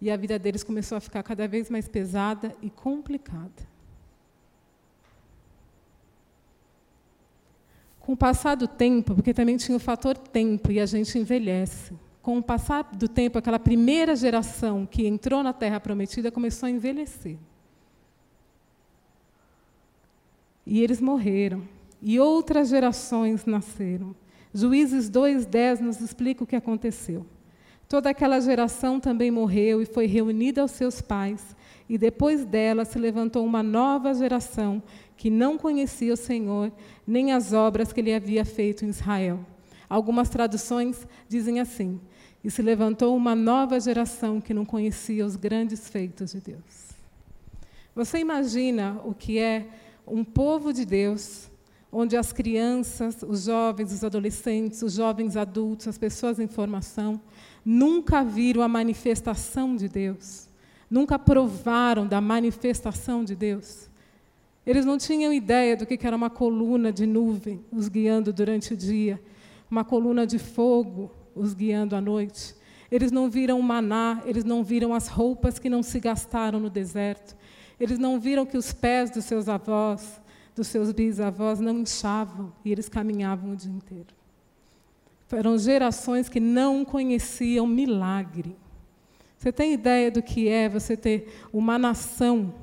E 0.00 0.10
a 0.10 0.16
vida 0.16 0.38
deles 0.38 0.64
começou 0.64 0.96
a 0.96 1.00
ficar 1.00 1.22
cada 1.22 1.46
vez 1.46 1.68
mais 1.68 1.86
pesada 1.86 2.54
e 2.62 2.70
complicada. 2.70 3.73
Com 8.04 8.12
o 8.12 8.16
passar 8.16 8.54
do 8.54 8.68
tempo, 8.68 9.14
porque 9.14 9.32
também 9.32 9.56
tinha 9.56 9.74
o 9.74 9.80
fator 9.80 10.14
tempo 10.18 10.70
e 10.70 10.78
a 10.78 10.84
gente 10.84 11.18
envelhece. 11.18 11.94
Com 12.20 12.36
o 12.36 12.42
passar 12.42 12.90
do 12.92 13.08
tempo, 13.08 13.38
aquela 13.38 13.58
primeira 13.58 14.14
geração 14.14 14.84
que 14.84 15.06
entrou 15.06 15.42
na 15.42 15.54
Terra 15.54 15.80
Prometida 15.80 16.30
começou 16.30 16.66
a 16.66 16.70
envelhecer. 16.70 17.38
E 20.66 20.82
eles 20.82 21.00
morreram. 21.00 21.62
E 22.02 22.20
outras 22.20 22.68
gerações 22.68 23.46
nasceram. 23.46 24.14
Juízes 24.52 25.08
2:10 25.08 25.80
nos 25.80 26.02
explica 26.02 26.44
o 26.44 26.46
que 26.46 26.56
aconteceu. 26.56 27.24
Toda 27.88 28.10
aquela 28.10 28.38
geração 28.38 29.00
também 29.00 29.30
morreu 29.30 29.80
e 29.80 29.86
foi 29.86 30.04
reunida 30.04 30.60
aos 30.60 30.72
seus 30.72 31.00
pais, 31.00 31.56
e 31.88 31.96
depois 31.96 32.44
dela 32.44 32.84
se 32.84 32.98
levantou 32.98 33.46
uma 33.46 33.62
nova 33.62 34.12
geração 34.12 34.82
que 35.16 35.30
não 35.30 35.56
conhecia 35.56 36.12
o 36.12 36.16
Senhor, 36.16 36.72
nem 37.06 37.32
as 37.32 37.52
obras 37.52 37.92
que 37.92 38.00
ele 38.00 38.14
havia 38.14 38.44
feito 38.44 38.84
em 38.84 38.88
Israel. 38.88 39.44
Algumas 39.88 40.28
traduções 40.28 41.06
dizem 41.28 41.60
assim: 41.60 42.00
E 42.42 42.50
se 42.50 42.62
levantou 42.62 43.16
uma 43.16 43.34
nova 43.34 43.78
geração 43.78 44.40
que 44.40 44.54
não 44.54 44.64
conhecia 44.64 45.24
os 45.24 45.36
grandes 45.36 45.88
feitos 45.88 46.32
de 46.32 46.40
Deus. 46.40 46.94
Você 47.94 48.18
imagina 48.18 49.00
o 49.04 49.14
que 49.14 49.38
é 49.38 49.68
um 50.06 50.24
povo 50.24 50.72
de 50.72 50.84
Deus, 50.84 51.48
onde 51.92 52.16
as 52.16 52.32
crianças, 52.32 53.22
os 53.22 53.44
jovens, 53.44 53.92
os 53.92 54.02
adolescentes, 54.02 54.82
os 54.82 54.94
jovens 54.94 55.36
adultos, 55.36 55.86
as 55.86 55.96
pessoas 55.96 56.40
em 56.40 56.48
formação, 56.48 57.20
nunca 57.64 58.24
viram 58.24 58.62
a 58.62 58.68
manifestação 58.68 59.76
de 59.76 59.88
Deus, 59.88 60.48
nunca 60.90 61.18
provaram 61.18 62.04
da 62.04 62.20
manifestação 62.20 63.24
de 63.24 63.36
Deus. 63.36 63.88
Eles 64.66 64.86
não 64.86 64.96
tinham 64.96 65.32
ideia 65.32 65.76
do 65.76 65.84
que 65.84 65.98
era 66.06 66.16
uma 66.16 66.30
coluna 66.30 66.92
de 66.92 67.06
nuvem 67.06 67.64
os 67.70 67.88
guiando 67.88 68.32
durante 68.32 68.72
o 68.72 68.76
dia, 68.76 69.20
uma 69.70 69.84
coluna 69.84 70.26
de 70.26 70.38
fogo 70.38 71.10
os 71.34 71.52
guiando 71.52 71.94
à 71.94 72.00
noite. 72.00 72.54
Eles 72.90 73.10
não 73.10 73.28
viram 73.28 73.58
o 73.58 73.62
maná, 73.62 74.22
eles 74.24 74.44
não 74.44 74.62
viram 74.62 74.94
as 74.94 75.08
roupas 75.08 75.58
que 75.58 75.68
não 75.68 75.82
se 75.82 75.98
gastaram 75.98 76.60
no 76.60 76.70
deserto. 76.70 77.36
Eles 77.78 77.98
não 77.98 78.20
viram 78.20 78.46
que 78.46 78.56
os 78.56 78.72
pés 78.72 79.10
dos 79.10 79.24
seus 79.24 79.48
avós, 79.48 80.20
dos 80.54 80.68
seus 80.68 80.92
bisavós, 80.92 81.60
não 81.60 81.80
inchavam 81.80 82.52
e 82.64 82.70
eles 82.70 82.88
caminhavam 82.88 83.52
o 83.52 83.56
dia 83.56 83.72
inteiro. 83.72 84.14
Eram 85.32 85.58
gerações 85.58 86.28
que 86.28 86.38
não 86.38 86.84
conheciam 86.84 87.66
milagre. 87.66 88.56
Você 89.36 89.50
tem 89.50 89.72
ideia 89.72 90.10
do 90.10 90.22
que 90.22 90.48
é 90.48 90.68
você 90.68 90.96
ter 90.96 91.46
uma 91.52 91.76
nação 91.76 92.54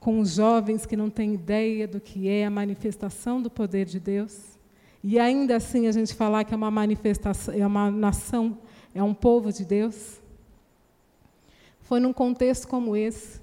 com 0.00 0.20
os 0.20 0.34
jovens 0.34 0.86
que 0.86 0.96
não 0.96 1.10
têm 1.10 1.34
ideia 1.34 1.88
do 1.88 2.00
que 2.00 2.28
é 2.28 2.46
a 2.46 2.50
manifestação 2.50 3.40
do 3.40 3.50
poder 3.50 3.86
de 3.86 3.98
Deus. 3.98 4.58
E 5.02 5.18
ainda 5.18 5.56
assim 5.56 5.86
a 5.86 5.92
gente 5.92 6.14
falar 6.14 6.44
que 6.44 6.54
é 6.54 6.56
uma 6.56 6.70
manifestação, 6.70 7.54
é 7.54 7.66
uma 7.66 7.90
nação, 7.90 8.58
é 8.94 9.02
um 9.02 9.14
povo 9.14 9.52
de 9.52 9.64
Deus. 9.64 10.20
Foi 11.80 12.00
num 12.00 12.12
contexto 12.12 12.66
como 12.66 12.96
esse 12.96 13.40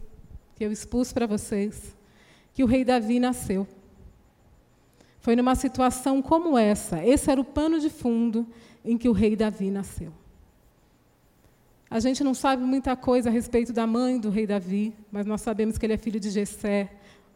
que 0.55 0.63
eu 0.63 0.71
expus 0.71 1.13
para 1.13 1.25
vocês 1.25 1.95
que 2.53 2.63
o 2.63 2.67
rei 2.67 2.85
Davi 2.85 3.19
nasceu. 3.19 3.67
Foi 5.19 5.35
numa 5.35 5.55
situação 5.55 6.21
como 6.21 6.57
essa, 6.57 7.03
esse 7.03 7.31
era 7.31 7.39
o 7.39 7.45
pano 7.45 7.79
de 7.79 7.89
fundo 7.89 8.45
em 8.83 8.97
que 8.97 9.07
o 9.07 9.13
rei 9.13 9.35
Davi 9.35 9.71
nasceu. 9.71 10.11
A 11.93 11.99
gente 11.99 12.23
não 12.23 12.33
sabe 12.33 12.63
muita 12.63 12.95
coisa 12.95 13.29
a 13.29 13.31
respeito 13.31 13.71
da 13.71 13.85
mãe 13.85 14.19
do 14.19 14.31
rei 14.31 14.47
Davi, 14.47 14.95
mas 15.11 15.27
nós 15.27 15.41
sabemos 15.41 15.77
que 15.77 15.85
ele 15.85 15.93
é 15.93 15.97
filho 15.97 16.19
de 16.19 16.31
Jessé, 16.31 16.89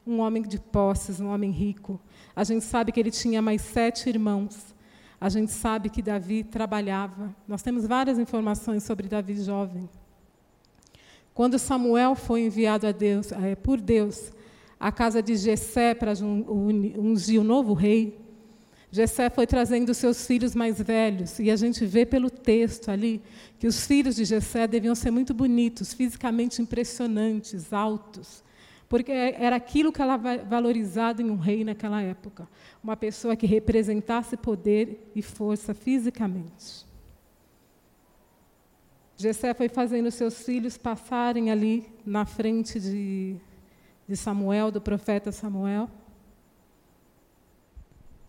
um 0.06 0.18
homem 0.18 0.42
de 0.42 0.58
posses, 0.58 1.20
um 1.20 1.28
homem 1.28 1.52
rico. 1.52 2.02
A 2.36 2.44
gente 2.44 2.66
sabe 2.66 2.92
que 2.92 3.00
ele 3.00 3.12
tinha 3.12 3.40
mais 3.40 3.62
sete 3.62 4.10
irmãos. 4.10 4.74
A 5.22 5.30
gente 5.30 5.52
sabe 5.52 5.92
que 5.92 6.02
Davi 6.02 6.44
trabalhava. 6.44 7.36
Nós 7.48 7.62
temos 7.62 7.86
várias 7.86 8.18
informações 8.18 8.82
sobre 8.82 9.08
Davi 9.08 9.40
jovem. 9.44 9.88
Quando 11.36 11.60
Samuel 11.60 12.16
foi 12.16 12.42
enviado 12.42 12.88
a 12.88 12.92
Deus, 12.92 13.32
é, 13.32 13.54
por 13.54 13.80
Deus 13.80 14.32
à 14.80 14.92
casa 14.92 15.22
de 15.22 15.36
Jessé 15.36 15.94
para 15.94 16.14
ungir 16.14 17.40
o 17.40 17.44
novo 17.44 17.76
rei, 17.76 18.20
Jessé 18.89 19.29
foi 19.29 19.46
trazendo 19.46 19.94
seus 19.94 20.25
filhos 20.25 20.56
mais 20.56 20.82
velhos, 20.82 21.39
e 21.39 21.51
a 21.51 21.56
gente 21.56 21.86
vê 21.86 22.06
pelo 22.06 22.29
texto 22.29 22.89
ali 22.89 23.22
que 23.60 23.67
os 23.67 23.86
filhos 23.86 24.15
de 24.15 24.24
Jessé 24.24 24.65
deviam 24.65 24.96
ser 24.96 25.12
muito 25.12 25.34
bonitos, 25.34 25.94
fisicamente 25.94 26.62
impressionantes, 26.62 27.74
altos, 27.74 28.44
porque 28.88 29.12
era 29.12 29.58
aquilo 29.58 29.91
que 29.91 30.01
era 30.01 30.15
valorizado 30.15 31.22
em 31.22 31.29
um 31.29 31.36
rei 31.36 31.65
naquela 31.65 32.01
época, 32.01 32.48
uma 32.82 32.96
pessoa 32.96 33.36
que 33.36 33.46
representasse 33.46 34.38
poder 34.38 35.12
e 35.13 35.22
força 35.22 35.74
fisicamente. 35.74 36.88
Jessé 39.17 39.53
foi 39.53 39.67
fazendo 39.67 40.12
seus 40.12 40.44
filhos 40.44 40.77
passarem 40.77 41.50
ali 41.50 41.91
na 42.06 42.24
frente 42.24 42.79
de, 42.79 43.36
de 44.08 44.15
Samuel, 44.15 44.72
do 44.72 44.79
profeta 44.79 45.32
Samuel. 45.32 45.89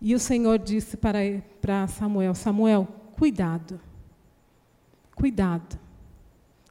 E 0.01 0.15
o 0.15 0.19
Senhor 0.19 0.57
disse 0.57 0.95
para, 0.95 1.19
para 1.61 1.87
Samuel: 1.87 2.33
Samuel, 2.33 2.87
cuidado. 3.17 3.79
Cuidado. 5.15 5.77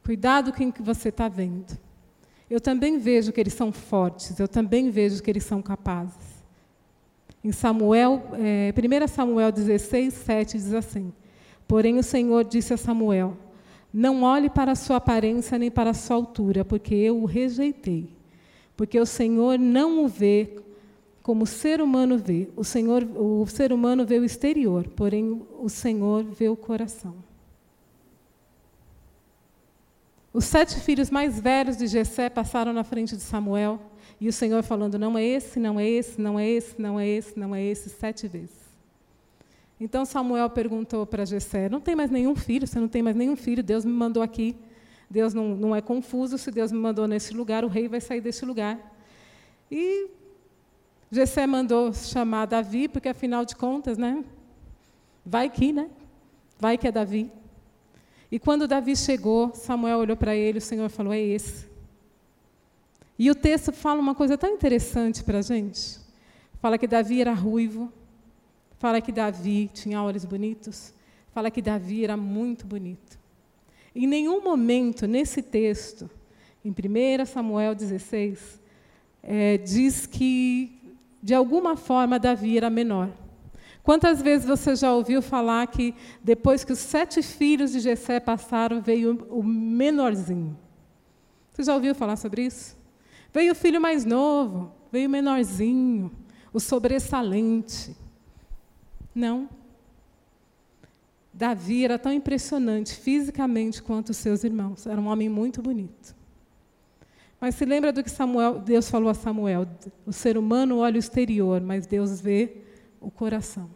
Cuidado 0.02 0.52
com 0.52 0.68
o 0.68 0.72
que 0.72 0.82
você 0.82 1.10
está 1.10 1.28
vendo. 1.28 1.78
Eu 2.48 2.60
também 2.60 2.98
vejo 2.98 3.30
que 3.30 3.40
eles 3.40 3.52
são 3.52 3.70
fortes, 3.70 4.40
eu 4.40 4.48
também 4.48 4.90
vejo 4.90 5.22
que 5.22 5.30
eles 5.30 5.44
são 5.44 5.60
capazes. 5.60 6.38
Em 7.44 7.52
Samuel, 7.52 8.22
é, 8.32 8.72
1 8.72 9.08
Samuel 9.08 9.52
16, 9.52 10.14
7 10.14 10.56
diz 10.56 10.72
assim: 10.72 11.12
Porém 11.66 11.98
o 11.98 12.02
Senhor 12.02 12.44
disse 12.44 12.72
a 12.72 12.78
Samuel: 12.78 13.36
Não 13.92 14.22
olhe 14.22 14.48
para 14.48 14.72
a 14.72 14.74
sua 14.74 14.96
aparência 14.96 15.58
nem 15.58 15.70
para 15.70 15.90
a 15.90 15.94
sua 15.94 16.16
altura, 16.16 16.64
porque 16.64 16.94
eu 16.94 17.22
o 17.22 17.26
rejeitei. 17.26 18.08
Porque 18.74 18.98
o 18.98 19.04
Senhor 19.04 19.58
não 19.58 20.04
o 20.04 20.08
vê 20.08 20.56
como 21.28 21.44
o 21.44 21.46
ser 21.46 21.82
humano 21.82 22.16
vê. 22.16 22.48
O, 22.56 22.64
Senhor, 22.64 23.06
o 23.14 23.46
ser 23.46 23.70
humano 23.70 24.06
vê 24.06 24.18
o 24.18 24.24
exterior, 24.24 24.88
porém 24.88 25.46
o 25.60 25.68
Senhor 25.68 26.24
vê 26.24 26.48
o 26.48 26.56
coração. 26.56 27.16
Os 30.32 30.46
sete 30.46 30.80
filhos 30.80 31.10
mais 31.10 31.38
velhos 31.38 31.76
de 31.76 31.86
Jessé 31.86 32.30
passaram 32.30 32.72
na 32.72 32.82
frente 32.82 33.14
de 33.14 33.20
Samuel, 33.20 33.78
e 34.18 34.26
o 34.26 34.32
Senhor 34.32 34.62
falando: 34.62 34.98
não 34.98 35.18
é 35.18 35.22
esse, 35.22 35.60
não 35.60 35.78
é 35.78 35.86
esse, 35.86 36.18
não 36.18 36.38
é 36.38 36.48
esse, 36.48 36.80
não 36.80 36.98
é 36.98 37.06
esse, 37.06 37.38
não 37.38 37.54
é 37.54 37.62
esse, 37.62 37.90
sete 37.90 38.26
vezes. 38.26 38.56
Então 39.78 40.06
Samuel 40.06 40.48
perguntou 40.48 41.04
para 41.04 41.26
Jessé: 41.26 41.68
não 41.68 41.78
tem 41.78 41.94
mais 41.94 42.10
nenhum 42.10 42.34
filho, 42.34 42.66
você 42.66 42.80
não 42.80 42.88
tem 42.88 43.02
mais 43.02 43.14
nenhum 43.14 43.36
filho, 43.36 43.62
Deus 43.62 43.84
me 43.84 43.92
mandou 43.92 44.22
aqui. 44.22 44.56
Deus 45.10 45.34
não, 45.34 45.54
não 45.54 45.76
é 45.76 45.82
confuso, 45.82 46.38
se 46.38 46.50
Deus 46.50 46.72
me 46.72 46.78
mandou 46.78 47.06
nesse 47.06 47.34
lugar, 47.34 47.66
o 47.66 47.68
rei 47.68 47.86
vai 47.86 48.00
sair 48.00 48.22
desse 48.22 48.46
lugar. 48.46 48.78
E 49.70 50.16
Jessé 51.10 51.46
mandou 51.46 51.92
chamar 51.92 52.46
Davi, 52.46 52.88
porque 52.88 53.08
afinal 53.08 53.44
de 53.44 53.56
contas, 53.56 53.96
né? 53.96 54.24
Vai 55.24 55.48
que, 55.48 55.72
né? 55.72 55.88
Vai 56.58 56.76
que 56.76 56.86
é 56.86 56.92
Davi. 56.92 57.30
E 58.30 58.38
quando 58.38 58.68
Davi 58.68 58.94
chegou, 58.94 59.54
Samuel 59.54 59.98
olhou 59.98 60.16
para 60.16 60.34
ele, 60.34 60.58
o 60.58 60.62
Senhor 60.62 60.88
falou: 60.90 61.12
É 61.12 61.20
esse. 61.20 61.66
E 63.18 63.30
o 63.30 63.34
texto 63.34 63.72
fala 63.72 64.00
uma 64.00 64.14
coisa 64.14 64.38
tão 64.38 64.50
interessante 64.50 65.24
para 65.24 65.38
a 65.38 65.42
gente. 65.42 65.98
Fala 66.60 66.78
que 66.78 66.86
Davi 66.86 67.20
era 67.20 67.32
ruivo, 67.32 67.92
fala 68.78 69.00
que 69.00 69.10
Davi 69.10 69.70
tinha 69.72 70.02
olhos 70.02 70.24
bonitos, 70.24 70.92
fala 71.32 71.50
que 71.50 71.62
Davi 71.62 72.04
era 72.04 72.16
muito 72.16 72.66
bonito. 72.66 73.18
Em 73.94 74.06
nenhum 74.06 74.42
momento 74.42 75.06
nesse 75.06 75.42
texto, 75.42 76.08
em 76.64 76.70
1 76.70 77.26
Samuel 77.26 77.74
16, 77.74 78.60
é, 79.22 79.58
diz 79.58 80.06
que, 80.06 80.77
de 81.22 81.34
alguma 81.34 81.76
forma, 81.76 82.18
Davi 82.18 82.56
era 82.56 82.70
menor. 82.70 83.10
Quantas 83.82 84.20
vezes 84.20 84.46
você 84.46 84.76
já 84.76 84.92
ouviu 84.92 85.22
falar 85.22 85.66
que 85.66 85.94
depois 86.22 86.62
que 86.62 86.72
os 86.72 86.78
sete 86.78 87.22
filhos 87.22 87.72
de 87.72 87.80
Jessé 87.80 88.20
passaram, 88.20 88.82
veio 88.82 89.26
o 89.30 89.42
menorzinho? 89.42 90.58
Você 91.50 91.62
já 91.62 91.74
ouviu 91.74 91.94
falar 91.94 92.16
sobre 92.16 92.42
isso? 92.42 92.76
Veio 93.32 93.52
o 93.52 93.54
filho 93.54 93.80
mais 93.80 94.04
novo, 94.04 94.72
veio 94.92 95.08
o 95.08 95.10
menorzinho, 95.10 96.12
o 96.52 96.60
sobressalente. 96.60 97.96
Não. 99.14 99.48
Davi 101.32 101.84
era 101.84 101.98
tão 101.98 102.12
impressionante 102.12 102.94
fisicamente 102.94 103.82
quanto 103.82 104.10
os 104.10 104.16
seus 104.18 104.44
irmãos. 104.44 104.86
Era 104.86 105.00
um 105.00 105.06
homem 105.06 105.28
muito 105.28 105.62
bonito. 105.62 106.17
Mas 107.40 107.54
se 107.54 107.64
lembra 107.64 107.92
do 107.92 108.02
que 108.02 108.10
Samuel, 108.10 108.58
Deus 108.58 108.90
falou 108.90 109.08
a 109.08 109.14
Samuel: 109.14 109.66
o 110.04 110.12
ser 110.12 110.36
humano 110.36 110.78
olha 110.78 110.96
o 110.96 110.98
exterior, 110.98 111.60
mas 111.60 111.86
Deus 111.86 112.20
vê 112.20 112.56
o 113.00 113.10
coração. 113.10 113.70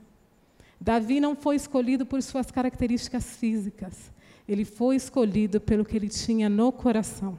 Davi 0.80 1.20
não 1.20 1.36
foi 1.36 1.54
escolhido 1.54 2.04
por 2.04 2.20
suas 2.22 2.50
características 2.50 3.36
físicas, 3.36 4.10
ele 4.48 4.64
foi 4.64 4.96
escolhido 4.96 5.60
pelo 5.60 5.84
que 5.84 5.96
ele 5.96 6.08
tinha 6.08 6.48
no 6.48 6.72
coração. 6.72 7.38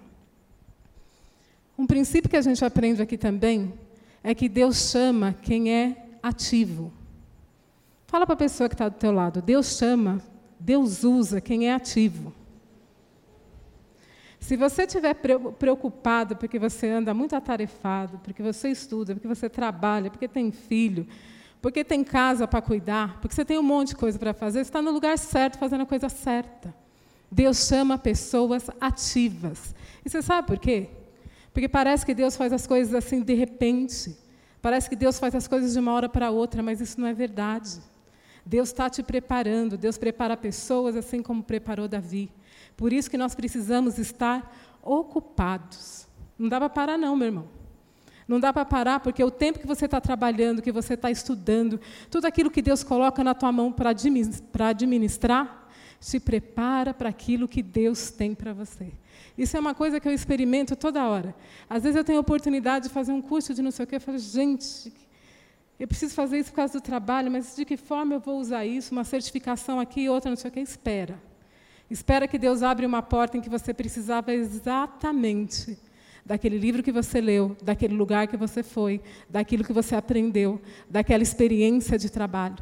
Um 1.77 1.85
princípio 1.85 2.29
que 2.29 2.37
a 2.37 2.41
gente 2.41 2.63
aprende 2.63 3.01
aqui 3.01 3.17
também 3.17 3.73
é 4.23 4.33
que 4.33 4.47
Deus 4.47 4.91
chama 4.91 5.33
quem 5.33 5.73
é 5.73 6.05
ativo. 6.21 6.93
Fala 8.07 8.25
para 8.25 8.35
a 8.35 8.37
pessoa 8.37 8.69
que 8.69 8.75
está 8.75 8.87
do 8.87 8.95
teu 8.95 9.11
lado, 9.11 9.41
Deus 9.41 9.77
chama, 9.77 10.21
Deus 10.57 11.03
usa 11.03 11.41
quem 11.41 11.67
é 11.67 11.73
ativo. 11.73 12.33
Se 14.53 14.57
você 14.57 14.83
estiver 14.83 15.15
preocupado 15.57 16.36
porque 16.36 16.60
você 16.60 16.88
anda 16.88 17.12
muito 17.12 17.36
atarefado, 17.36 18.19
porque 18.19 18.43
você 18.43 18.69
estuda, 18.69 19.15
porque 19.15 19.27
você 19.27 19.50
trabalha, 19.50 20.12
porque 20.12 20.27
tem 20.27 20.51
filho, 20.51 21.07
porque 21.60 21.83
tem 21.83 22.03
casa 22.03 22.48
para 22.48 22.62
cuidar, 22.62 23.19
porque 23.19 23.33
você 23.33 23.43
tem 23.43 23.57
um 23.57 23.63
monte 23.63 23.88
de 23.88 23.95
coisa 23.95 24.19
para 24.19 24.31
fazer, 24.31 24.60
você 24.60 24.69
está 24.69 24.79
no 24.79 24.91
lugar 24.91 25.17
certo, 25.17 25.57
fazendo 25.57 25.81
a 25.81 25.86
coisa 25.88 26.07
certa. 26.07 26.72
Deus 27.31 27.67
chama 27.67 27.98
pessoas 27.98 28.69
ativas. 28.79 29.74
E 30.05 30.10
você 30.12 30.22
sabe 30.22 30.45
por 30.45 30.60
quê? 30.60 30.88
Porque 31.51 31.67
parece 31.67 32.05
que 32.05 32.13
Deus 32.13 32.36
faz 32.36 32.53
as 32.53 32.67
coisas 32.67 32.93
assim 32.93 33.24
de 33.24 33.33
repente. 33.33 34.15
Parece 34.62 34.88
que 34.88 34.95
Deus 34.95 35.17
faz 35.17 35.33
as 35.33 35.48
coisas 35.48 35.74
de 35.74 35.79
uma 35.79 35.93
hora 35.93 36.07
para 36.07 36.29
outra, 36.29 36.62
mas 36.62 36.79
isso 36.79 37.01
não 37.01 37.07
é 37.07 37.13
verdade. 37.15 37.82
Deus 38.45 38.69
está 38.69 38.88
te 38.88 39.01
preparando, 39.01 39.80
Deus 39.80 39.97
prepara 39.97 40.38
pessoas 40.38 40.95
assim 40.95 41.23
como 41.23 41.41
preparou 41.41 41.88
Davi. 41.88 42.30
Por 42.75 42.91
isso 42.91 43.09
que 43.09 43.17
nós 43.17 43.36
precisamos 43.36 43.97
estar 43.97 44.55
ocupados. 44.81 46.07
Não 46.38 46.49
dá 46.49 46.59
para 46.59 46.69
parar, 46.69 46.97
não, 46.97 47.15
meu 47.15 47.27
irmão. 47.27 47.47
Não 48.27 48.39
dá 48.39 48.53
para 48.53 48.65
parar, 48.65 48.99
porque 48.99 49.23
o 49.23 49.31
tempo 49.31 49.59
que 49.59 49.67
você 49.67 49.86
está 49.86 49.99
trabalhando, 49.99 50.62
que 50.62 50.71
você 50.71 50.93
está 50.93 51.12
estudando, 51.12 51.79
tudo 52.09 52.25
aquilo 52.25 52.49
que 52.49 52.62
Deus 52.62 52.83
coloca 52.83 53.23
na 53.23 53.33
tua 53.33 53.51
mão 53.51 53.71
para 53.71 53.89
administrar, 53.89 55.67
se 55.99 56.19
prepara 56.19 56.93
para 56.93 57.09
aquilo 57.09 57.47
que 57.47 57.62
Deus 57.62 58.12
tem 58.12 58.33
para 58.33 58.53
você. 58.53 58.91
Isso 59.38 59.55
é 59.55 59.59
uma 59.59 59.73
coisa 59.73 59.99
que 59.99 60.07
eu 60.07 60.12
experimento 60.12 60.75
toda 60.75 61.07
hora. 61.07 61.36
Às 61.69 61.83
vezes 61.83 61.95
eu 61.95 62.03
tenho 62.03 62.19
oportunidade 62.19 62.88
de 62.88 62.93
fazer 62.93 63.12
um 63.12 63.21
curso 63.21 63.53
de 63.53 63.62
não 63.62 63.71
sei 63.71 63.86
o 63.86 63.88
quê, 63.88 63.95
eu 63.95 64.01
falo, 64.01 64.17
gente, 64.17 64.93
eu 65.79 65.88
preciso 65.88 66.13
fazer 66.13 66.39
isso 66.39 66.49
por 66.51 66.57
causa 66.57 66.73
do 66.73 66.81
trabalho, 66.81 67.31
mas 67.31 67.55
de 67.55 67.65
que 67.65 67.77
forma 67.77 68.15
eu 68.15 68.19
vou 68.19 68.39
usar 68.39 68.65
isso? 68.65 68.91
Uma 68.91 69.03
certificação 69.03 69.79
aqui, 69.79 70.07
outra 70.07 70.29
não 70.29 70.38
sei 70.38 70.49
o 70.49 70.53
quê, 70.53 70.59
espera. 70.59 71.19
Espera 71.93 72.27
que 72.27 72.39
Deus 72.39 72.63
abra 72.63 72.88
uma 72.88 73.03
porta 73.03 73.38
em 73.38 73.41
que 73.41 73.51
você 73.51 73.71
precisava 73.71 74.34
exatamente 74.34 75.77
daquele 76.25 76.58
livro 76.58 76.82
que 76.82 76.91
você 76.91 77.21
leu, 77.21 77.56
daquele 77.62 77.93
lugar 77.93 78.25
que 78.25 78.36
você 78.36 78.63
foi, 78.63 78.99
daquilo 79.29 79.63
que 79.63 79.71
você 79.71 79.95
aprendeu, 79.95 80.60
daquela 80.89 81.21
experiência 81.21 81.95
de 81.95 82.10
trabalho. 82.10 82.58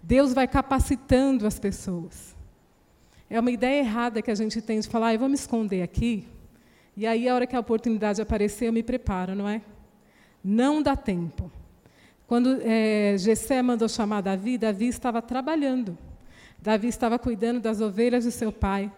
Deus 0.00 0.32
vai 0.32 0.46
capacitando 0.46 1.44
as 1.44 1.58
pessoas. 1.58 2.36
É 3.28 3.40
uma 3.40 3.50
ideia 3.50 3.80
errada 3.80 4.22
que 4.22 4.30
a 4.30 4.34
gente 4.36 4.62
tem 4.62 4.78
de 4.78 4.86
falar, 4.86 5.08
ah, 5.08 5.14
eu 5.14 5.18
vou 5.18 5.28
me 5.28 5.34
esconder 5.34 5.82
aqui, 5.82 6.24
e 6.96 7.04
aí 7.04 7.28
a 7.28 7.34
hora 7.34 7.48
que 7.48 7.56
a 7.56 7.58
oportunidade 7.60 8.22
aparecer, 8.22 8.68
eu 8.68 8.72
me 8.72 8.84
preparo, 8.84 9.34
não 9.34 9.48
é? 9.48 9.60
Não 10.44 10.80
dá 10.80 10.94
tempo. 10.94 11.50
Quando 12.28 12.60
é, 12.62 13.18
Gessé 13.18 13.60
mandou 13.60 13.88
chamar 13.88 14.20
Davi, 14.20 14.56
Davi 14.56 14.86
estava 14.86 15.20
trabalhando. 15.20 15.98
Davi 16.66 16.88
estava 16.88 17.16
cuidando 17.16 17.60
das 17.60 17.80
ovelhas 17.80 18.24
de 18.24 18.32
seu 18.32 18.50
pai. 18.50 18.90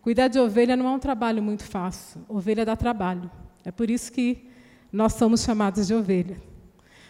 Cuidar 0.00 0.28
de 0.28 0.38
ovelha 0.38 0.76
não 0.76 0.86
é 0.86 0.90
um 0.90 0.98
trabalho 1.00 1.42
muito 1.42 1.64
fácil. 1.64 2.20
Ovelha 2.28 2.64
dá 2.64 2.76
trabalho. 2.76 3.28
É 3.64 3.72
por 3.72 3.90
isso 3.90 4.12
que 4.12 4.46
nós 4.92 5.14
somos 5.14 5.42
chamados 5.42 5.88
de 5.88 5.94
ovelha. 5.94 6.36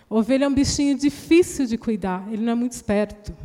Ovelha 0.08 0.46
é 0.46 0.48
um 0.48 0.54
bichinho 0.54 0.96
difícil 0.96 1.66
de 1.66 1.76
cuidar, 1.76 2.26
ele 2.32 2.42
não 2.42 2.52
é 2.52 2.54
muito 2.54 2.72
esperto. 2.72 3.36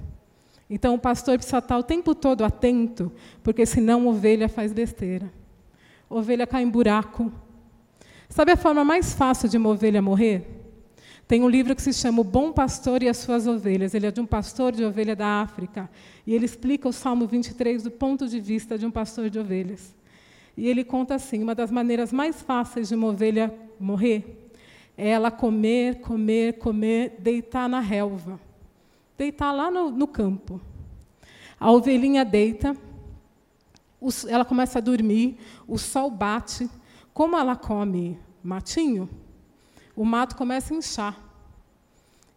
Então 0.70 0.96
o 0.96 0.98
pastor 0.98 1.36
precisa 1.38 1.58
estar 1.58 1.78
o 1.78 1.84
tempo 1.84 2.16
todo 2.16 2.46
atento, 2.46 3.12
porque 3.44 3.66
senão 3.66 4.08
ovelha 4.08 4.48
faz 4.48 4.72
besteira. 4.72 5.30
Ovelha 6.10 6.48
cai 6.48 6.64
em 6.64 6.70
buraco. 6.70 7.30
Sabe 8.30 8.54
a 8.54 8.56
forma 8.56 8.86
mais 8.86 9.14
fácil 9.14 9.50
de 9.50 9.58
uma 9.58 9.68
ovelha 9.68 10.02
morrer? 10.02 10.61
Tem 11.32 11.41
um 11.41 11.48
livro 11.48 11.74
que 11.74 11.82
se 11.82 11.94
chama 11.94 12.20
O 12.20 12.26
Bom 12.26 12.52
Pastor 12.52 13.02
e 13.02 13.08
as 13.08 13.15
Suas 13.15 13.48
Ovelhas. 13.48 13.94
Ele 13.94 14.06
é 14.06 14.12
de 14.12 14.20
um 14.20 14.26
pastor 14.26 14.74
de 14.74 14.84
ovelha 14.84 15.15
da 15.15 15.39
África. 15.39 15.89
E 16.28 16.36
ele 16.36 16.44
explica 16.44 16.89
o 16.89 16.91
Salmo 16.91 17.26
23 17.26 17.84
do 17.84 17.89
ponto 17.89 18.28
de 18.28 18.38
vista 18.38 18.78
de 18.78 18.86
um 18.86 18.91
pastor 18.91 19.30
de 19.30 19.39
ovelhas. 19.39 19.96
E 20.58 20.67
ele 20.67 20.84
conta 20.84 21.15
assim: 21.15 21.41
uma 21.41 21.56
das 21.56 21.72
maneiras 21.72 22.12
mais 22.12 22.41
fáceis 22.41 22.89
de 22.89 22.96
uma 22.96 23.08
ovelha 23.08 23.50
morrer 23.80 24.52
é 24.98 25.08
ela 25.08 25.32
comer, 25.32 26.02
comer, 26.02 26.58
comer, 26.58 27.15
deitar 27.17 27.70
na 27.70 27.80
relva. 27.80 28.38
Deitar 29.17 29.54
lá 29.54 29.72
no, 29.72 29.89
no 29.89 30.08
campo. 30.08 30.60
A 31.58 31.72
ovelhinha 31.72 32.26
deita, 32.26 32.76
ela 34.28 34.44
começa 34.44 34.80
a 34.80 34.82
dormir, 34.82 35.38
o 35.65 35.78
sol 35.78 36.12
bate. 36.12 36.70
Como 37.13 37.38
ela 37.38 37.56
come 37.56 38.20
matinho, 38.44 39.10
o 39.96 40.06
mato 40.06 40.36
começa 40.36 40.74
a 40.74 40.78
inchar. 40.78 41.20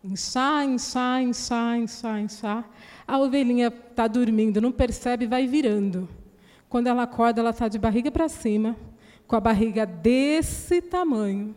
Inchar, 0.03 0.65
inchar, 0.65 1.23
inchar, 1.23 1.79
inchar, 1.79 2.21
inchar. 2.21 2.71
A 3.07 3.19
ovelhinha 3.19 3.69
está 3.69 4.07
dormindo, 4.07 4.61
não 4.61 4.71
percebe, 4.71 5.27
vai 5.27 5.47
virando. 5.47 6.09
Quando 6.69 6.89
ela 6.89 7.05
acorda, 7.05 7.41
ela 7.41 7.51
está 7.51 7.69
de 7.69 7.79
barriga 7.79 8.11
para 8.11 8.29
cima, 8.29 8.77
com 9.27 9.37
a 9.37 9.41
barriga 9.41 9.87
desse 9.87 10.83
tamanho, 10.83 11.55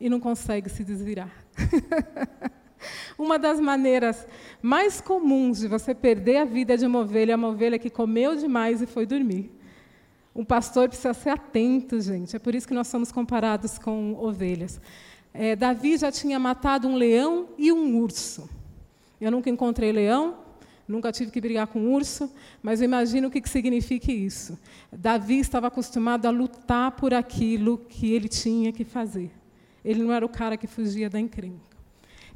e 0.00 0.10
não 0.10 0.20
consegue 0.20 0.68
se 0.68 0.84
desvirar. 0.84 1.30
uma 3.18 3.38
das 3.38 3.58
maneiras 3.58 4.26
mais 4.60 5.00
comuns 5.00 5.60
de 5.60 5.68
você 5.68 5.94
perder 5.94 6.36
a 6.36 6.44
vida 6.44 6.76
de 6.76 6.86
uma 6.86 7.00
ovelha 7.00 7.32
é 7.32 7.36
uma 7.36 7.48
ovelha 7.48 7.78
que 7.78 7.90
comeu 7.90 8.36
demais 8.36 8.82
e 8.82 8.86
foi 8.86 9.06
dormir. 9.06 9.57
Um 10.34 10.44
pastor 10.44 10.88
precisa 10.88 11.14
ser 11.14 11.30
atento, 11.30 12.00
gente. 12.00 12.36
É 12.36 12.38
por 12.38 12.54
isso 12.54 12.66
que 12.66 12.74
nós 12.74 12.86
somos 12.86 13.10
comparados 13.10 13.78
com 13.78 14.14
ovelhas. 14.14 14.80
É, 15.32 15.54
Davi 15.56 15.96
já 15.96 16.10
tinha 16.10 16.38
matado 16.38 16.88
um 16.88 16.96
leão 16.96 17.48
e 17.58 17.72
um 17.72 17.96
urso. 17.98 18.48
Eu 19.20 19.30
nunca 19.30 19.50
encontrei 19.50 19.92
leão, 19.92 20.36
nunca 20.86 21.10
tive 21.12 21.30
que 21.30 21.40
brigar 21.40 21.66
com 21.66 21.92
urso, 21.92 22.32
mas 22.62 22.80
eu 22.80 22.84
imagino 22.84 23.28
o 23.28 23.30
que, 23.30 23.40
que 23.40 23.48
significa 23.48 24.10
isso. 24.12 24.58
Davi 24.92 25.38
estava 25.38 25.66
acostumado 25.66 26.26
a 26.26 26.30
lutar 26.30 26.92
por 26.92 27.12
aquilo 27.12 27.78
que 27.88 28.12
ele 28.12 28.28
tinha 28.28 28.72
que 28.72 28.84
fazer. 28.84 29.30
Ele 29.84 30.02
não 30.02 30.12
era 30.12 30.24
o 30.24 30.28
cara 30.28 30.56
que 30.56 30.66
fugia 30.66 31.10
da 31.10 31.18
encrenca. 31.18 31.68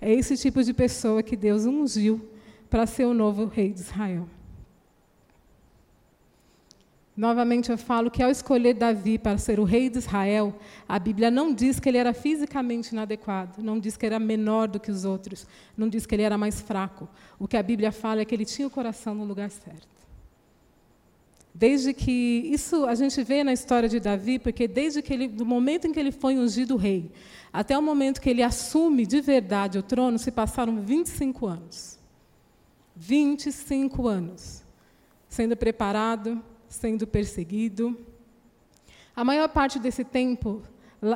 É 0.00 0.12
esse 0.12 0.36
tipo 0.36 0.62
de 0.62 0.74
pessoa 0.74 1.22
que 1.22 1.36
Deus 1.36 1.64
ungiu 1.64 2.28
para 2.68 2.86
ser 2.86 3.04
o 3.04 3.14
novo 3.14 3.46
rei 3.46 3.72
de 3.72 3.80
Israel. 3.80 4.28
Novamente 7.14 7.70
eu 7.70 7.76
falo 7.76 8.10
que 8.10 8.22
ao 8.22 8.30
escolher 8.30 8.72
Davi 8.72 9.18
para 9.18 9.36
ser 9.36 9.60
o 9.60 9.64
rei 9.64 9.90
de 9.90 9.98
Israel, 9.98 10.54
a 10.88 10.98
Bíblia 10.98 11.30
não 11.30 11.52
diz 11.52 11.78
que 11.78 11.88
ele 11.88 11.98
era 11.98 12.14
fisicamente 12.14 12.92
inadequado, 12.92 13.62
não 13.62 13.78
diz 13.78 13.98
que 13.98 14.06
era 14.06 14.18
menor 14.18 14.66
do 14.66 14.80
que 14.80 14.90
os 14.90 15.04
outros, 15.04 15.46
não 15.76 15.88
diz 15.88 16.06
que 16.06 16.14
ele 16.14 16.22
era 16.22 16.38
mais 16.38 16.62
fraco. 16.62 17.06
O 17.38 17.46
que 17.46 17.56
a 17.56 17.62
Bíblia 17.62 17.92
fala 17.92 18.22
é 18.22 18.24
que 18.24 18.34
ele 18.34 18.46
tinha 18.46 18.66
o 18.66 18.70
coração 18.70 19.14
no 19.14 19.24
lugar 19.24 19.50
certo. 19.50 19.92
Desde 21.54 21.92
que 21.92 22.10
isso 22.50 22.86
a 22.86 22.94
gente 22.94 23.22
vê 23.22 23.44
na 23.44 23.52
história 23.52 23.90
de 23.90 24.00
Davi, 24.00 24.38
porque 24.38 24.66
desde 24.66 25.02
que 25.02 25.12
ele, 25.12 25.28
do 25.28 25.44
momento 25.44 25.86
em 25.86 25.92
que 25.92 26.00
ele 26.00 26.12
foi 26.12 26.38
ungido 26.38 26.76
rei, 26.76 27.10
até 27.52 27.76
o 27.76 27.82
momento 27.82 28.22
que 28.22 28.30
ele 28.30 28.42
assume 28.42 29.04
de 29.04 29.20
verdade 29.20 29.76
o 29.78 29.82
trono, 29.82 30.18
se 30.18 30.30
passaram 30.30 30.80
25 30.80 31.46
anos. 31.46 31.98
25 32.96 34.08
anos 34.08 34.62
sendo 35.32 35.56
preparado, 35.56 36.42
sendo 36.72 37.06
perseguido. 37.06 37.96
A 39.14 39.22
maior 39.22 39.48
parte 39.48 39.78
desse 39.78 40.02
tempo, 40.02 40.62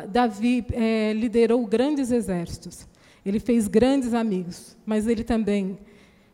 Davi 0.09 0.64
é, 0.73 1.12
liderou 1.14 1.66
grandes 1.66 2.11
exércitos. 2.11 2.87
Ele 3.25 3.40
fez 3.40 3.66
grandes 3.66 4.14
amigos, 4.14 4.77
mas 4.85 5.07
ele 5.07 5.25
também 5.25 5.79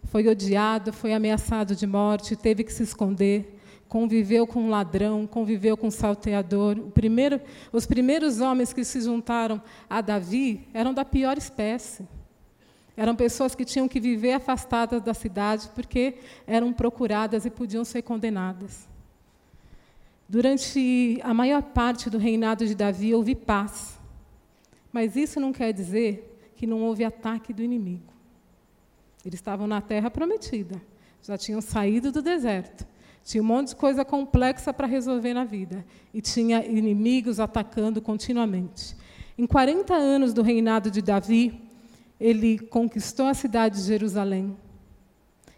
foi 0.05 0.29
odiado, 0.29 0.93
foi 0.93 1.15
ameaçado 1.15 1.75
de 1.75 1.87
morte, 1.87 2.37
teve 2.37 2.65
que 2.65 2.73
se 2.73 2.83
esconder, 2.83 3.59
conviveu 3.89 4.47
com 4.47 4.65
um 4.65 4.69
ladrão, 4.69 5.27
conviveu 5.27 5.77
com 5.77 5.87
um 5.87 5.91
salteador. 5.91 6.77
Primeiro, 6.93 7.41
os 7.73 7.87
primeiros 7.87 8.41
homens 8.41 8.73
que 8.73 8.85
se 8.85 9.01
juntaram 9.01 9.63
a 9.89 10.01
Davi 10.01 10.67
eram 10.75 10.93
da 10.93 11.05
pior 11.05 11.39
espécie. 11.39 12.07
Eram 12.97 13.15
pessoas 13.15 13.55
que 13.55 13.65
tinham 13.65 13.89
que 13.89 14.01
viver 14.01 14.33
afastadas 14.33 15.01
da 15.01 15.15
cidade 15.15 15.71
porque 15.75 16.17
eram 16.47 16.73
procuradas 16.73 17.47
e 17.47 17.51
podiam 17.51 17.85
ser 17.85 18.03
condenadas. 18.03 18.92
Durante 20.33 21.21
a 21.23 21.35
maior 21.35 21.63
parte 21.63 22.09
do 22.09 22.17
reinado 22.17 22.67
de 22.67 22.75
Davi 22.75 23.15
houve 23.15 23.35
paz. 23.35 24.01
Mas 24.91 25.15
isso 25.15 25.39
não 25.39 25.53
quer 25.53 25.75
dizer 25.75 26.51
que 26.57 26.67
não 26.67 26.81
houve 26.85 27.05
ataque 27.05 27.53
do 27.53 27.63
inimigo. 27.63 28.11
Eles 29.27 29.39
estavam 29.39 29.67
na 29.67 29.83
terra 29.83 30.11
prometida, 30.11 30.81
já 31.23 31.37
tinham 31.37 31.61
saído 31.61 32.11
do 32.11 32.23
deserto. 32.23 32.87
Tinha 33.23 33.43
um 33.43 33.47
monte 33.47 33.69
de 33.69 33.77
coisa 33.77 34.07
complexa 34.07 34.73
para 34.73 34.87
resolver 34.87 35.35
na 35.35 35.45
vida. 35.45 35.85
E 36.15 36.23
tinha 36.23 36.65
inimigos 36.65 37.39
atacando 37.39 38.01
continuamente. 38.01 38.97
Em 39.37 39.47
40 39.47 39.93
anos 39.93 40.33
do 40.33 40.41
reinado 40.41 40.91
de 40.91 41.03
Davi, 41.03 41.61
ele 42.19 42.59
conquistou 42.59 43.27
a 43.27 43.35
cidade 43.35 43.77
de 43.77 43.83
Jerusalém. 43.83 44.57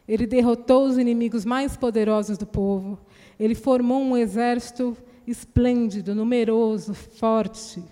Ele 0.08 0.26
derrotou 0.26 0.84
os 0.84 0.98
inimigos 0.98 1.44
mais 1.44 1.76
poderosos 1.76 2.36
do 2.36 2.44
povo. 2.44 2.98
Ele 3.38 3.54
formou 3.54 4.00
um 4.00 4.16
exército 4.16 4.96
esplêndido, 5.26 6.14
numeroso, 6.14 6.94
forte. 6.94 7.82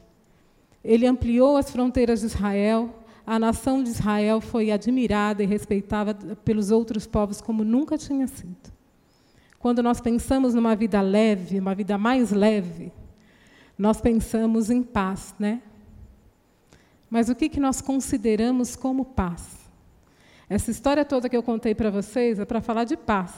Ele 0.85 1.07
ampliou 1.07 1.57
as 1.57 1.71
fronteiras 1.71 2.21
de 2.21 2.27
Israel. 2.27 2.91
A 3.27 3.39
nação 3.39 3.83
de 3.83 3.91
Israel 3.91 4.41
foi 4.41 4.71
admirada 4.71 5.43
e 5.43 5.47
respeitada 5.47 6.15
pelos 6.45 6.71
outros 6.71 7.07
povos 7.07 7.41
como 7.41 7.65
nunca 7.65 7.97
tinha 7.97 8.27
sido. 8.27 8.73
Quando 9.59 9.83
nós 9.83 10.01
pensamos 10.01 10.55
numa 10.55 10.75
vida 10.75 11.01
leve, 11.01 11.61
uma 11.61 11.75
vida 11.75 11.97
mais 11.97 12.33
leve, 12.33 12.93
nós 13.79 14.01
pensamos 14.01 14.71
em 14.71 14.83
paz, 14.83 15.35
né? 15.39 15.63
Mas 17.09 17.29
o 17.29 17.35
que, 17.35 17.49
que 17.49 17.61
nós 17.61 17.81
consideramos 17.81 18.75
como 18.75 19.05
paz? 19.05 19.57
Essa 20.49 20.71
história 20.71 21.05
toda 21.05 21.29
que 21.29 21.37
eu 21.37 21.43
contei 21.43 21.75
para 21.75 21.91
vocês 21.91 22.39
é 22.41 22.45
para 22.45 22.61
falar 22.61 22.85
de 22.85 22.97
paz 22.97 23.33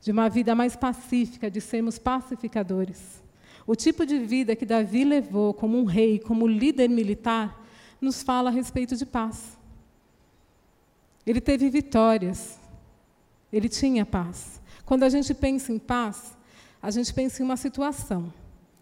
de 0.00 0.10
uma 0.12 0.28
vida 0.28 0.54
mais 0.54 0.76
pacífica, 0.76 1.50
de 1.50 1.60
sermos 1.60 1.98
pacificadores. 1.98 3.22
O 3.66 3.74
tipo 3.74 4.06
de 4.06 4.18
vida 4.18 4.56
que 4.56 4.64
Davi 4.64 5.04
levou 5.04 5.52
como 5.52 5.78
um 5.78 5.84
rei, 5.84 6.18
como 6.18 6.46
líder 6.46 6.88
militar, 6.88 7.64
nos 8.00 8.22
fala 8.22 8.48
a 8.48 8.52
respeito 8.52 8.96
de 8.96 9.04
paz. 9.04 9.58
Ele 11.26 11.40
teve 11.40 11.68
vitórias, 11.68 12.58
ele 13.52 13.68
tinha 13.68 14.06
paz. 14.06 14.60
Quando 14.86 15.02
a 15.02 15.08
gente 15.10 15.34
pensa 15.34 15.70
em 15.72 15.78
paz, 15.78 16.34
a 16.80 16.90
gente 16.90 17.12
pensa 17.12 17.42
em 17.42 17.44
uma 17.44 17.56
situação, 17.56 18.32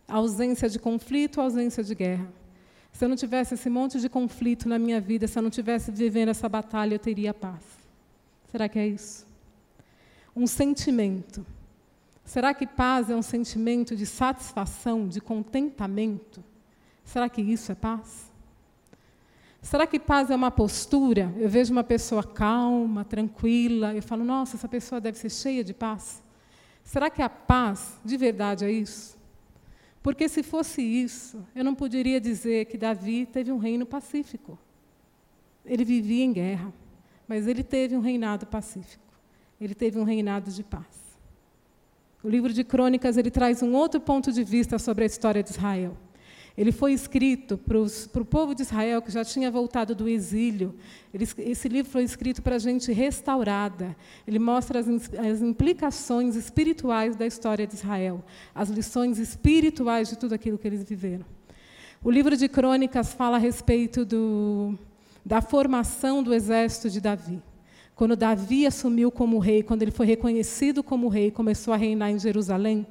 ausência 0.06 0.68
de 0.68 0.78
conflito, 0.78 1.40
ausência 1.40 1.82
de 1.82 1.94
guerra. 1.94 2.28
Se 2.92 3.04
eu 3.04 3.08
não 3.08 3.16
tivesse 3.16 3.54
esse 3.54 3.68
monte 3.68 4.00
de 4.00 4.08
conflito 4.08 4.68
na 4.68 4.78
minha 4.78 5.00
vida, 5.00 5.26
se 5.26 5.36
eu 5.36 5.42
não 5.42 5.50
tivesse 5.50 5.90
vivendo 5.90 6.28
essa 6.28 6.48
batalha, 6.48 6.94
eu 6.94 6.98
teria 6.98 7.34
paz. 7.34 7.62
Será 8.50 8.68
que 8.68 8.78
é 8.78 8.86
isso? 8.86 9.25
Um 10.36 10.46
sentimento. 10.46 11.44
Será 12.22 12.52
que 12.52 12.66
paz 12.66 13.08
é 13.08 13.16
um 13.16 13.22
sentimento 13.22 13.96
de 13.96 14.04
satisfação, 14.04 15.08
de 15.08 15.20
contentamento? 15.20 16.44
Será 17.02 17.28
que 17.28 17.40
isso 17.40 17.72
é 17.72 17.74
paz? 17.74 18.30
Será 19.62 19.86
que 19.86 19.98
paz 19.98 20.30
é 20.30 20.36
uma 20.36 20.50
postura? 20.50 21.32
Eu 21.38 21.48
vejo 21.48 21.72
uma 21.72 21.82
pessoa 21.82 22.22
calma, 22.22 23.04
tranquila, 23.04 23.94
eu 23.94 24.02
falo, 24.02 24.24
nossa, 24.24 24.56
essa 24.56 24.68
pessoa 24.68 25.00
deve 25.00 25.16
ser 25.16 25.30
cheia 25.30 25.64
de 25.64 25.72
paz. 25.72 26.22
Será 26.84 27.08
que 27.08 27.22
a 27.22 27.28
paz 27.28 27.94
de 28.04 28.16
verdade 28.16 28.64
é 28.64 28.70
isso? 28.70 29.16
Porque 30.02 30.28
se 30.28 30.42
fosse 30.42 30.82
isso, 30.82 31.44
eu 31.54 31.64
não 31.64 31.74
poderia 31.74 32.20
dizer 32.20 32.66
que 32.66 32.76
Davi 32.76 33.26
teve 33.26 33.50
um 33.50 33.58
reino 33.58 33.86
pacífico. 33.86 34.58
Ele 35.64 35.84
vivia 35.84 36.24
em 36.24 36.32
guerra, 36.32 36.72
mas 37.26 37.48
ele 37.48 37.64
teve 37.64 37.96
um 37.96 38.00
reinado 38.00 38.46
pacífico 38.46 39.05
ele 39.60 39.74
teve 39.74 39.98
um 39.98 40.04
reinado 40.04 40.50
de 40.50 40.62
paz. 40.62 41.06
O 42.22 42.28
livro 42.28 42.52
de 42.52 42.64
Crônicas 42.64 43.16
ele 43.16 43.30
traz 43.30 43.62
um 43.62 43.72
outro 43.72 44.00
ponto 44.00 44.32
de 44.32 44.42
vista 44.42 44.78
sobre 44.78 45.04
a 45.04 45.06
história 45.06 45.42
de 45.42 45.50
Israel. 45.50 45.96
Ele 46.56 46.72
foi 46.72 46.94
escrito 46.94 47.58
para, 47.58 47.78
o 47.78 48.24
povo 48.24 48.54
de 48.54 48.62
Israel 48.62 49.02
que 49.02 49.10
já 49.10 49.22
tinha 49.22 49.50
voltado 49.50 49.94
do 49.94 50.08
exílio. 50.08 50.74
Ele, 51.12 51.28
esse 51.38 51.68
livro 51.68 51.90
foi 51.92 52.02
escrito 52.02 52.40
para 52.40 52.56
a 52.56 52.58
gente 52.58 52.90
restaurada. 52.92 53.94
Ele 54.26 54.38
mostra 54.38 54.80
as, 54.80 54.88
as 54.88 55.42
implicações 55.42 56.34
espirituais 56.34 57.14
da 57.14 57.26
história 57.26 57.66
de 57.66 57.74
Israel, 57.74 58.24
as 58.54 58.70
lições 58.70 59.18
espirituais 59.18 60.08
de 60.08 60.16
tudo 60.16 60.34
aquilo 60.34 60.56
que 60.56 60.66
eles 60.66 60.82
viveram. 60.82 61.26
O 62.02 62.10
livro 62.10 62.34
de 62.36 62.48
Crônicas 62.48 63.12
fala 63.12 63.36
a 63.36 63.40
respeito 63.40 64.04
do, 64.06 64.78
da 65.24 65.42
formação 65.42 66.22
do 66.22 66.32
exército 66.32 66.88
de 66.88 67.02
Davi. 67.02 67.42
Quando 67.96 68.14
Davi 68.14 68.66
assumiu 68.66 69.10
como 69.10 69.38
rei, 69.38 69.62
quando 69.62 69.80
ele 69.80 69.90
foi 69.90 70.04
reconhecido 70.04 70.82
como 70.82 71.08
rei, 71.08 71.30
começou 71.30 71.72
a 71.72 71.78
reinar 71.78 72.10
em 72.10 72.18
Jerusalém, 72.18 72.86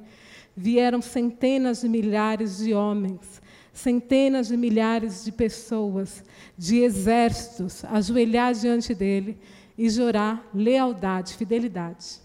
vieram 0.56 1.00
centenas 1.00 1.82
de 1.82 1.88
milhares 1.88 2.58
de 2.58 2.74
homens, 2.74 3.40
centenas 3.72 4.48
de 4.48 4.56
milhares 4.56 5.24
de 5.24 5.30
pessoas, 5.30 6.24
de 6.58 6.78
exércitos, 6.78 7.84
ajoelhar 7.84 8.52
diante 8.52 8.96
dele 8.96 9.38
e 9.78 9.88
jurar 9.88 10.44
lealdade, 10.52 11.34
fidelidade. 11.34 12.18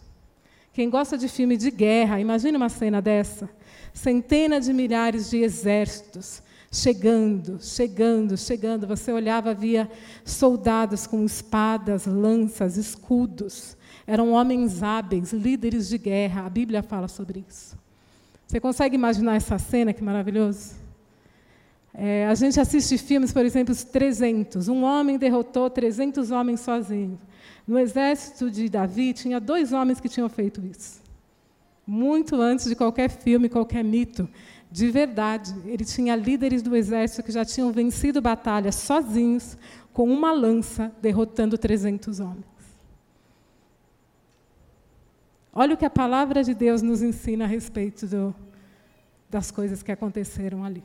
Quem 0.74 0.90
gosta 0.90 1.16
de 1.20 1.28
filme 1.28 1.58
de 1.58 1.70
guerra, 1.70 2.20
imagine 2.20 2.58
uma 2.58 2.70
cena 2.70 3.00
dessa. 3.00 3.48
Centenas 3.94 4.66
de 4.66 4.74
milhares 4.74 5.30
de 5.30 5.38
exércitos, 5.38 6.42
chegando, 6.72 7.60
chegando, 7.62 8.38
chegando. 8.38 8.88
Você 8.88 9.12
olhava, 9.12 9.52
havia 9.52 9.92
soldados 10.24 11.06
com 11.06 11.26
espadas, 11.26 12.06
lanças, 12.06 12.78
escudos. 12.78 13.76
Eram 14.08 14.32
homens 14.32 14.82
hábeis, 14.82 15.34
líderes 15.34 15.90
de 15.90 15.98
guerra. 15.98 16.46
A 16.46 16.50
Bíblia 16.50 16.82
fala 16.82 17.10
sobre 17.10 17.44
isso. 17.48 17.78
Você 18.48 18.60
consegue 18.60 18.96
imaginar 18.96 19.36
essa 19.36 19.60
cena? 19.60 19.94
Que 19.94 20.04
maravilhoso. 20.04 20.80
É, 21.94 22.26
a 22.26 22.36
gente 22.36 22.60
assiste 22.60 22.98
filmes, 22.98 23.34
por 23.34 23.46
exemplo, 23.46 23.74
os 23.74 23.84
300. 23.84 24.70
Um 24.70 24.84
homem 24.84 25.18
derrotou 25.18 25.70
300 25.70 26.32
homens 26.32 26.62
sozinho. 26.62 27.20
No 27.68 27.78
exército 27.78 28.50
de 28.50 28.70
Davi, 28.70 29.14
tinha 29.14 29.40
dois 29.40 29.74
homens 29.74 30.00
que 30.00 30.10
tinham 30.10 30.30
feito 30.30 30.66
isso. 30.66 31.02
Muito 31.86 32.36
antes 32.40 32.66
de 32.66 32.76
qualquer 32.76 33.10
filme, 33.10 33.50
qualquer 33.50 33.84
mito 33.84 34.28
de 34.72 34.90
verdade. 34.90 35.54
Ele 35.66 35.84
tinha 35.84 36.16
líderes 36.16 36.62
do 36.62 36.76
exército 36.76 37.24
que 37.24 37.32
já 37.32 37.44
tinham 37.44 37.72
vencido 37.72 38.22
batalhas 38.22 38.76
sozinhos, 38.76 39.58
com 39.92 40.10
uma 40.10 40.32
lança, 40.32 40.92
derrotando 41.02 41.58
300 41.58 42.22
homens. 42.22 42.46
Olha 45.54 45.74
o 45.74 45.78
que 45.78 45.84
a 45.84 45.90
palavra 45.90 46.44
de 46.44 46.54
Deus 46.54 46.82
nos 46.82 47.02
ensina 47.02 47.44
a 47.44 47.48
respeito 47.48 48.08
do, 48.08 48.34
das 49.30 49.52
coisas 49.52 49.84
que 49.84 49.92
aconteceram 49.92 50.64
ali. 50.64 50.82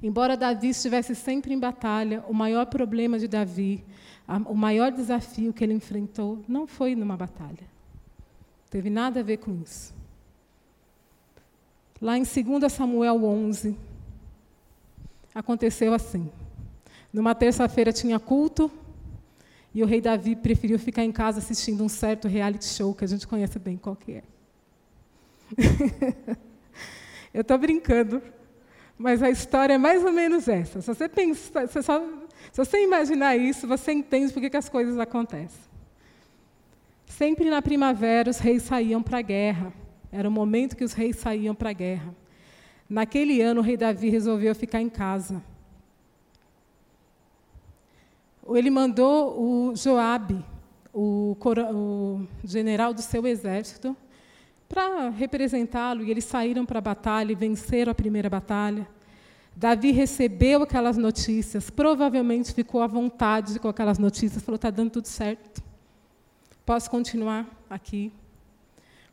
Embora 0.00 0.36
Davi 0.36 0.68
estivesse 0.68 1.14
sempre 1.16 1.52
em 1.52 1.58
batalha, 1.58 2.22
o 2.28 2.34
maior 2.34 2.66
problema 2.66 3.18
de 3.18 3.26
Davi, 3.26 3.84
a, 4.28 4.36
o 4.36 4.54
maior 4.54 4.92
desafio 4.92 5.52
que 5.52 5.64
ele 5.64 5.72
enfrentou, 5.72 6.44
não 6.46 6.68
foi 6.68 6.94
numa 6.94 7.16
batalha. 7.16 7.66
Teve 8.70 8.90
nada 8.90 9.20
a 9.20 9.22
ver 9.24 9.38
com 9.38 9.60
isso. 9.60 9.95
Lá 12.00 12.18
em 12.18 12.22
2 12.22 12.72
Samuel 12.72 13.24
11, 13.24 13.76
aconteceu 15.34 15.94
assim. 15.94 16.30
Numa 17.12 17.34
terça-feira 17.34 17.92
tinha 17.92 18.18
culto 18.18 18.70
e 19.74 19.82
o 19.82 19.86
rei 19.86 20.00
Davi 20.00 20.36
preferiu 20.36 20.78
ficar 20.78 21.04
em 21.04 21.12
casa 21.12 21.38
assistindo 21.38 21.84
um 21.84 21.88
certo 21.88 22.28
reality 22.28 22.64
show 22.64 22.94
que 22.94 23.04
a 23.04 23.08
gente 23.08 23.26
conhece 23.26 23.58
bem 23.58 23.76
qual 23.76 23.96
que 23.96 24.12
é. 24.12 24.22
Eu 27.32 27.42
estou 27.42 27.58
brincando, 27.58 28.22
mas 28.96 29.22
a 29.22 29.28
história 29.28 29.74
é 29.74 29.78
mais 29.78 30.02
ou 30.02 30.12
menos 30.12 30.48
essa. 30.48 30.80
Se 30.80 30.86
você, 30.86 31.08
pensa, 31.08 31.66
se 31.66 31.82
só, 31.82 32.00
se 32.50 32.64
você 32.64 32.82
imaginar 32.82 33.36
isso, 33.36 33.66
você 33.66 33.92
entende 33.92 34.32
por 34.32 34.40
que, 34.40 34.56
as 34.56 34.68
coisas 34.70 34.98
acontecem. 34.98 35.60
Sempre 37.06 37.50
na 37.50 37.60
primavera, 37.60 38.30
os 38.30 38.38
reis 38.38 38.62
saíam 38.62 39.02
para 39.02 39.18
a 39.18 39.22
guerra. 39.22 39.72
Era 40.16 40.26
o 40.26 40.32
momento 40.32 40.74
que 40.74 40.82
os 40.82 40.94
reis 40.94 41.16
saíam 41.16 41.54
para 41.54 41.68
a 41.68 41.74
guerra. 41.74 42.14
Naquele 42.88 43.42
ano, 43.42 43.60
o 43.60 43.62
rei 43.62 43.76
Davi 43.76 44.08
resolveu 44.08 44.54
ficar 44.54 44.80
em 44.80 44.88
casa. 44.88 45.42
Ele 48.48 48.70
mandou 48.70 49.38
o 49.38 49.76
Joabe, 49.76 50.42
o, 50.90 51.36
o 51.74 52.26
general 52.42 52.94
do 52.94 53.02
seu 53.02 53.26
exército, 53.26 53.94
para 54.66 55.10
representá-lo, 55.10 56.02
e 56.02 56.10
eles 56.10 56.24
saíram 56.24 56.64
para 56.64 56.78
a 56.78 56.82
batalha 56.82 57.32
e 57.32 57.34
venceram 57.34 57.92
a 57.92 57.94
primeira 57.94 58.30
batalha. 58.30 58.88
Davi 59.54 59.90
recebeu 59.90 60.62
aquelas 60.62 60.96
notícias, 60.96 61.68
provavelmente 61.68 62.54
ficou 62.54 62.80
à 62.80 62.86
vontade 62.86 63.58
com 63.58 63.68
aquelas 63.68 63.98
notícias, 63.98 64.42
falou: 64.42 64.56
está 64.56 64.70
dando 64.70 64.92
tudo 64.92 65.08
certo, 65.08 65.62
posso 66.64 66.90
continuar 66.90 67.46
aqui. 67.68 68.10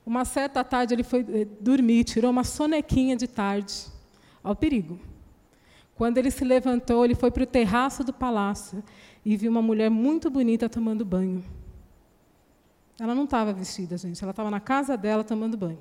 Uma 0.06 0.26
certa 0.26 0.63
tarde 0.63 0.94
ele 0.94 1.04
foi 1.04 1.26
eh, 1.30 1.48
dormir, 1.60 2.04
tirou 2.04 2.30
uma 2.30 2.44
sonequinha 2.44 3.16
de 3.16 3.28
tarde, 3.28 3.74
ao 4.44 4.56
perigo. 4.56 5.00
Quando 5.96 6.18
ele 6.18 6.32
se 6.32 6.44
levantou, 6.44 7.06
ele 7.06 7.16
foi 7.16 7.32
para 7.32 7.44
o 7.44 7.48
terraço 7.48 8.04
do 8.04 8.12
palácio 8.12 8.84
e 9.24 9.38
viu 9.38 9.50
uma 9.52 9.62
mulher 9.62 9.89
muito 9.89 10.30
bonita 10.30 10.68
tomando 10.68 11.06
banho. 11.06 11.44
Ela 13.00 13.16
não 13.16 13.24
estava 13.24 13.54
vestida, 13.54 13.98
gente, 13.98 14.22
ela 14.22 14.32
estava 14.32 14.52
na 14.52 14.60
casa 14.60 14.98
dela 14.98 15.24
tomando 15.24 15.58
banho. 15.58 15.80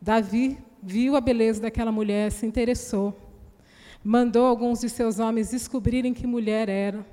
Davi 0.00 0.58
viu 0.82 1.14
a 1.16 1.20
beleza 1.20 1.60
daquela 1.60 1.92
mulher, 1.92 2.32
se 2.32 2.46
interessou, 2.46 3.16
mandou 4.02 4.46
alguns 4.46 4.80
de 4.80 4.88
seus 4.88 5.18
homens 5.18 5.50
descobrirem 5.50 6.14
que 6.14 6.26
mulher 6.26 6.68
era. 6.68 7.06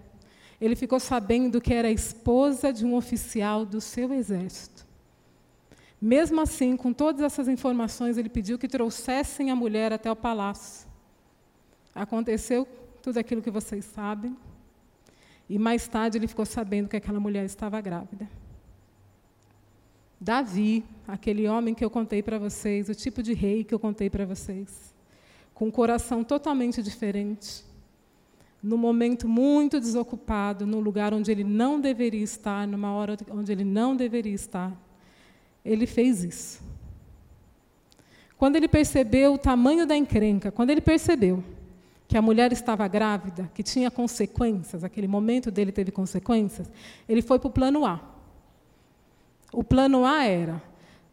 Ele 0.60 0.76
ficou 0.76 1.00
sabendo 1.00 1.62
que 1.62 1.74
era 1.74 1.90
a 1.90 1.92
esposa 1.92 2.72
de 2.72 2.86
um 2.86 2.96
oficial 2.96 3.66
do 3.66 3.82
seu 3.82 4.14
exército. 4.14 4.77
Mesmo 6.00 6.40
assim, 6.42 6.78
com 6.78 6.94
todas 6.94 7.22
essas 7.22 7.48
informações, 7.48 8.18
ele 8.18 8.30
pediu 8.30 8.58
que 8.58 8.68
trouxessem 8.68 9.50
a 9.50 9.56
mulher 9.56 9.92
até 9.92 10.12
o 10.12 10.16
palácio. 10.16 10.88
Aconteceu 11.94 12.68
tudo 13.02 13.18
aquilo 13.18 13.42
que 13.42 13.50
vocês 13.50 13.84
sabem. 13.86 14.38
E 15.50 15.58
mais 15.58 15.88
tarde 15.88 16.18
ele 16.18 16.28
ficou 16.28 16.46
sabendo 16.46 16.88
que 16.88 16.96
aquela 16.96 17.20
mulher 17.20 17.46
estava 17.46 17.82
grávida. 17.82 18.30
Davi, 20.20 20.84
aquele 21.08 21.48
homem 21.48 21.74
que 21.74 21.84
eu 21.84 21.90
contei 21.90 22.22
para 22.22 22.38
vocês, 22.38 22.90
o 22.90 22.96
tipo 22.96 23.24
de 23.24 23.34
rei 23.34 23.64
que 23.64 23.74
eu 23.74 23.80
contei 23.80 24.10
para 24.10 24.26
vocês, 24.26 24.94
com 25.54 25.68
um 25.68 25.72
coração 25.72 26.24
totalmente 26.24 26.82
diferente, 26.84 27.64
num 28.62 28.78
momento 28.78 29.28
muito 29.28 29.80
desocupado, 29.80 30.66
num 30.66 30.80
lugar 30.80 31.14
onde 31.14 31.32
ele 31.32 31.44
não 31.44 31.80
deveria 31.80 32.24
estar, 32.24 32.68
numa 32.68 32.94
hora 32.94 33.16
onde 33.32 33.52
ele 33.52 33.64
não 33.64 33.96
deveria 33.96 34.34
estar 34.34 34.87
ele 35.68 35.86
fez 35.86 36.24
isso. 36.24 36.62
Quando 38.38 38.56
ele 38.56 38.68
percebeu 38.68 39.34
o 39.34 39.38
tamanho 39.38 39.86
da 39.86 39.96
encrenca, 39.96 40.52
quando 40.52 40.70
ele 40.70 40.82
percebeu 40.82 41.44
que 42.08 42.18
a 42.18 42.22
mulher 42.22 42.54
estava 42.54 42.88
grávida, 42.88 43.50
que 43.54 43.62
tinha 43.62 43.92
consequências, 43.92 44.84
aquele 44.84 45.08
momento 45.08 45.52
dele 45.52 45.72
teve 45.72 45.92
consequências, 45.92 46.72
ele 47.10 47.22
foi 47.22 47.38
para 47.38 47.48
o 47.48 47.52
plano 47.52 47.86
A. 47.86 48.00
O 49.52 49.64
plano 49.64 50.06
A 50.06 50.24
era: 50.24 50.62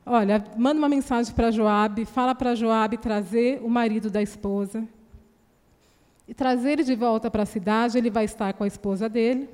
olha, 0.06 0.44
manda 0.56 0.78
uma 0.78 0.88
mensagem 0.88 1.34
para 1.34 1.50
Joabe, 1.50 2.04
fala 2.04 2.34
para 2.34 2.54
Joabe 2.54 2.98
trazer 2.98 3.60
o 3.62 3.68
marido 3.68 4.10
da 4.10 4.22
esposa 4.22 4.86
e 6.28 6.34
trazer 6.34 6.72
ele 6.72 6.84
de 6.84 6.94
volta 6.94 7.30
para 7.30 7.42
a 7.42 7.46
cidade. 7.46 7.98
Ele 7.98 8.10
vai 8.10 8.24
estar 8.24 8.52
com 8.52 8.64
a 8.64 8.66
esposa 8.66 9.08
dele. 9.08 9.48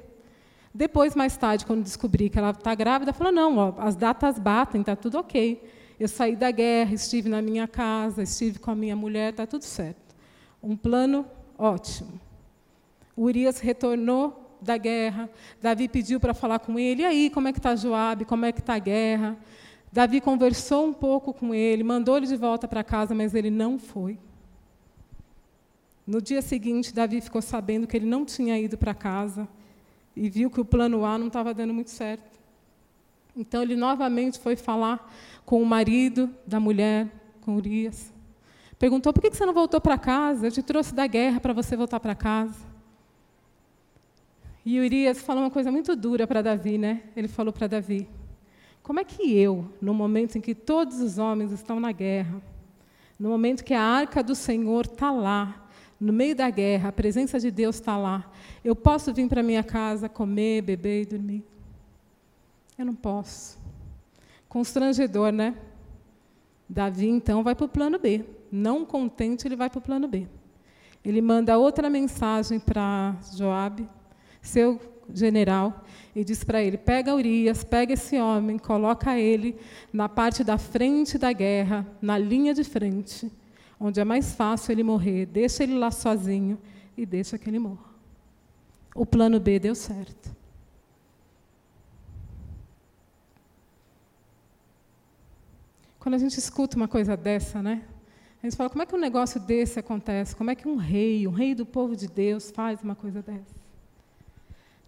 Depois, 0.72 1.16
mais 1.16 1.36
tarde, 1.36 1.66
quando 1.66 1.82
descobri 1.82 2.30
que 2.30 2.38
ela 2.38 2.50
está 2.50 2.74
grávida, 2.74 3.12
falou: 3.12 3.32
não, 3.32 3.56
ó, 3.56 3.74
as 3.78 3.96
datas 3.96 4.38
batem, 4.38 4.80
está 4.80 4.94
tudo 4.94 5.18
ok. 5.18 5.60
Eu 5.98 6.08
saí 6.08 6.36
da 6.36 6.50
guerra, 6.50 6.94
estive 6.94 7.28
na 7.28 7.42
minha 7.42 7.68
casa, 7.68 8.22
estive 8.22 8.58
com 8.58 8.70
a 8.70 8.74
minha 8.74 8.96
mulher, 8.96 9.30
está 9.30 9.46
tudo 9.46 9.64
certo. 9.64 10.14
Um 10.62 10.76
plano 10.76 11.26
ótimo. 11.58 12.20
Urias 13.16 13.58
retornou 13.58 14.56
da 14.62 14.76
guerra. 14.76 15.28
Davi 15.60 15.88
pediu 15.88 16.20
para 16.20 16.32
falar 16.32 16.58
com 16.60 16.78
ele. 16.78 17.02
E 17.02 17.04
aí, 17.04 17.30
como 17.30 17.48
é 17.48 17.52
que 17.52 17.58
está 17.58 17.74
Joabe? 17.74 18.24
Como 18.24 18.44
é 18.44 18.52
que 18.52 18.60
está 18.60 18.74
a 18.74 18.78
guerra? 18.78 19.36
Davi 19.92 20.20
conversou 20.20 20.86
um 20.86 20.92
pouco 20.92 21.34
com 21.34 21.52
ele, 21.52 21.82
mandou 21.82 22.16
ele 22.16 22.26
de 22.26 22.36
volta 22.36 22.68
para 22.68 22.84
casa, 22.84 23.14
mas 23.14 23.34
ele 23.34 23.50
não 23.50 23.78
foi. 23.78 24.18
No 26.06 26.22
dia 26.22 26.40
seguinte, 26.40 26.94
Davi 26.94 27.20
ficou 27.20 27.42
sabendo 27.42 27.86
que 27.86 27.96
ele 27.96 28.06
não 28.06 28.24
tinha 28.24 28.58
ido 28.58 28.78
para 28.78 28.94
casa 28.94 29.48
e 30.14 30.28
viu 30.28 30.50
que 30.50 30.60
o 30.60 30.64
plano 30.64 31.04
A 31.04 31.16
não 31.18 31.28
estava 31.28 31.54
dando 31.54 31.72
muito 31.72 31.90
certo. 31.90 32.38
Então 33.36 33.62
ele 33.62 33.76
novamente 33.76 34.38
foi 34.38 34.56
falar 34.56 35.12
com 35.44 35.62
o 35.62 35.66
marido 35.66 36.30
da 36.46 36.58
mulher, 36.58 37.08
com 37.40 37.56
Urias. 37.56 38.12
Perguntou: 38.78 39.12
por 39.12 39.22
que 39.22 39.30
você 39.30 39.46
não 39.46 39.54
voltou 39.54 39.80
para 39.80 39.98
casa? 39.98 40.46
Eu 40.46 40.50
te 40.50 40.62
trouxe 40.62 40.94
da 40.94 41.06
guerra 41.06 41.40
para 41.40 41.52
você 41.52 41.76
voltar 41.76 42.00
para 42.00 42.14
casa. 42.14 42.70
E 44.64 44.78
Urias 44.78 45.20
falou 45.20 45.42
uma 45.44 45.50
coisa 45.50 45.70
muito 45.70 45.96
dura 45.96 46.26
para 46.26 46.42
Davi, 46.42 46.76
né? 46.76 47.02
Ele 47.16 47.28
falou 47.28 47.52
para 47.52 47.66
Davi: 47.66 48.08
Como 48.82 49.00
é 49.00 49.04
que 49.04 49.36
eu, 49.36 49.72
no 49.80 49.94
momento 49.94 50.36
em 50.36 50.40
que 50.40 50.54
todos 50.54 51.00
os 51.00 51.18
homens 51.18 51.52
estão 51.52 51.80
na 51.80 51.92
guerra, 51.92 52.42
no 53.18 53.28
momento 53.28 53.64
que 53.64 53.74
a 53.74 53.82
arca 53.82 54.22
do 54.22 54.34
Senhor 54.34 54.86
está 54.86 55.10
lá, 55.10 55.59
no 56.00 56.12
meio 56.12 56.34
da 56.34 56.48
guerra, 56.48 56.88
a 56.88 56.92
presença 56.92 57.38
de 57.38 57.50
Deus 57.50 57.76
está 57.76 57.96
lá. 57.96 58.30
Eu 58.64 58.74
posso 58.74 59.12
vir 59.12 59.28
para 59.28 59.42
minha 59.42 59.62
casa, 59.62 60.08
comer, 60.08 60.62
beber 60.62 61.02
e 61.02 61.06
dormir? 61.06 61.44
Eu 62.78 62.86
não 62.86 62.94
posso. 62.94 63.58
Constrangedor, 64.48 65.30
né? 65.30 65.54
Davi, 66.66 67.06
então, 67.06 67.42
vai 67.42 67.54
para 67.54 67.66
o 67.66 67.68
plano 67.68 67.98
B. 67.98 68.24
Não 68.50 68.84
contente, 68.86 69.46
ele 69.46 69.56
vai 69.56 69.68
para 69.68 69.78
o 69.78 69.82
plano 69.82 70.08
B. 70.08 70.26
Ele 71.04 71.20
manda 71.20 71.58
outra 71.58 71.90
mensagem 71.90 72.58
para 72.58 73.16
Joabe, 73.36 73.86
seu 74.40 74.80
general, 75.12 75.84
e 76.14 76.24
diz 76.24 76.44
para 76.44 76.62
ele: 76.62 76.78
pega 76.78 77.14
Urias, 77.14 77.64
pega 77.64 77.94
esse 77.94 78.18
homem, 78.18 78.58
coloca 78.58 79.18
ele 79.18 79.56
na 79.92 80.08
parte 80.08 80.42
da 80.44 80.58
frente 80.58 81.18
da 81.18 81.32
guerra, 81.32 81.86
na 82.00 82.16
linha 82.18 82.54
de 82.54 82.64
frente, 82.64 83.30
onde 83.80 83.98
é 83.98 84.04
mais 84.04 84.34
fácil 84.34 84.72
ele 84.72 84.82
morrer. 84.82 85.24
Deixa 85.24 85.62
ele 85.62 85.78
lá 85.78 85.90
sozinho 85.90 86.58
e 86.96 87.06
deixa 87.06 87.38
que 87.38 87.48
ele 87.48 87.58
morra. 87.58 87.88
O 88.94 89.06
plano 89.06 89.40
B 89.40 89.58
deu 89.58 89.74
certo. 89.74 90.36
Quando 95.98 96.14
a 96.14 96.18
gente 96.18 96.38
escuta 96.38 96.76
uma 96.76 96.88
coisa 96.88 97.16
dessa, 97.16 97.62
né? 97.62 97.82
A 98.42 98.46
gente 98.46 98.56
fala, 98.56 98.70
como 98.70 98.82
é 98.82 98.86
que 98.86 98.94
um 98.94 98.98
negócio 98.98 99.38
desse 99.38 99.78
acontece? 99.78 100.34
Como 100.34 100.50
é 100.50 100.54
que 100.54 100.66
um 100.66 100.76
rei, 100.76 101.26
um 101.26 101.30
rei 101.30 101.54
do 101.54 101.66
povo 101.66 101.94
de 101.94 102.06
Deus, 102.06 102.50
faz 102.50 102.82
uma 102.82 102.94
coisa 102.94 103.22
dessa? 103.22 103.60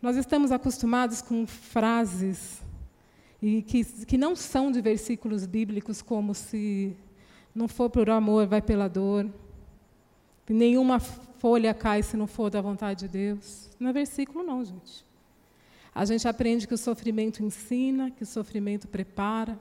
Nós 0.01 0.17
estamos 0.17 0.51
acostumados 0.51 1.21
com 1.21 1.47
frases 1.47 2.63
e 3.41 3.63
que, 3.63 3.85
que 4.07 4.17
não 4.17 4.35
são 4.35 4.73
de 4.73 4.81
versículos 4.81 5.45
bíblicos, 5.47 6.01
como 6.01 6.35
se 6.35 6.97
não 7.55 7.69
for 7.69 7.91
por 7.91 8.09
amor, 8.09 8.47
vai 8.47 8.63
pela 8.63 8.89
dor. 8.89 9.29
Nenhuma 10.49 10.99
folha 11.01 11.75
cai 11.75 12.03
se 12.03 12.17
não 12.17 12.27
for 12.27 12.51
da 12.51 12.61
vontade 12.61 13.01
de 13.01 13.09
Deus. 13.09 13.71
Não 13.79 13.91
é 13.91 13.93
versículo, 13.93 14.45
não, 14.45 14.65
gente. 14.65 15.05
A 15.95 16.05
gente 16.05 16.27
aprende 16.27 16.67
que 16.67 16.75
o 16.75 16.79
sofrimento 16.79 17.43
ensina, 17.43 18.11
que 18.11 18.23
o 18.23 18.27
sofrimento 18.27 18.89
prepara. 18.89 19.59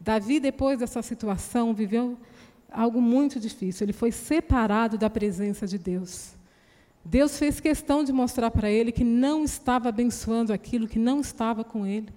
Davi, 0.00 0.40
depois 0.40 0.78
dessa 0.78 1.00
situação, 1.02 1.72
viveu 1.72 2.18
algo 2.70 3.00
muito 3.00 3.38
difícil. 3.38 3.84
Ele 3.84 3.92
foi 3.92 4.10
separado 4.10 4.98
da 4.98 5.08
presença 5.08 5.66
de 5.66 5.78
Deus. 5.78 6.34
Deus 7.04 7.38
fez 7.38 7.60
questão 7.60 8.02
de 8.02 8.12
mostrar 8.12 8.50
para 8.50 8.70
ele 8.70 8.90
que 8.90 9.04
não 9.04 9.44
estava 9.44 9.90
abençoando 9.90 10.52
aquilo 10.52 10.88
que 10.88 10.98
não 10.98 11.20
estava 11.20 11.62
com 11.62 11.86
ele. 11.86 12.08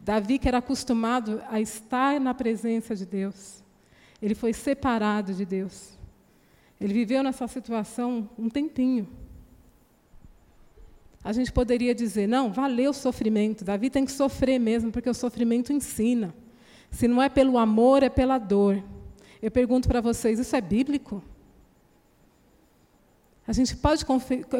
Davi, 0.00 0.38
que 0.38 0.48
era 0.48 0.58
acostumado 0.58 1.40
a 1.48 1.60
estar 1.60 2.18
na 2.20 2.34
presença 2.34 2.94
de 2.94 3.06
Deus, 3.06 3.63
ele 4.24 4.34
foi 4.34 4.54
separado 4.54 5.34
de 5.34 5.44
Deus. 5.44 5.98
Ele 6.80 6.94
viveu 6.94 7.22
nessa 7.22 7.46
situação 7.46 8.26
um 8.38 8.48
tempinho. 8.48 9.06
A 11.22 11.30
gente 11.30 11.52
poderia 11.52 11.94
dizer, 11.94 12.26
não, 12.26 12.50
valeu 12.50 12.92
o 12.92 12.94
sofrimento. 12.94 13.66
Davi 13.66 13.90
tem 13.90 14.06
que 14.06 14.12
sofrer 14.12 14.58
mesmo, 14.58 14.90
porque 14.90 15.10
o 15.10 15.14
sofrimento 15.14 15.74
ensina. 15.74 16.34
Se 16.90 17.06
não 17.06 17.20
é 17.20 17.28
pelo 17.28 17.58
amor, 17.58 18.02
é 18.02 18.08
pela 18.08 18.38
dor. 18.38 18.82
Eu 19.42 19.50
pergunto 19.50 19.88
para 19.88 20.00
vocês, 20.00 20.38
isso 20.38 20.56
é 20.56 20.60
bíblico? 20.62 21.22
A 23.46 23.52
gente 23.52 23.76
pode 23.76 24.06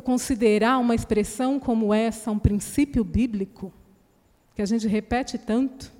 considerar 0.05 0.77
uma 0.77 0.95
expressão 0.95 1.59
como 1.59 1.95
essa 1.95 2.31
um 2.31 2.39
princípio 2.39 3.03
bíblico? 3.03 3.73
Que 4.55 4.61
a 4.61 4.67
gente 4.67 4.87
repete 4.87 5.39
tanto? 5.39 5.91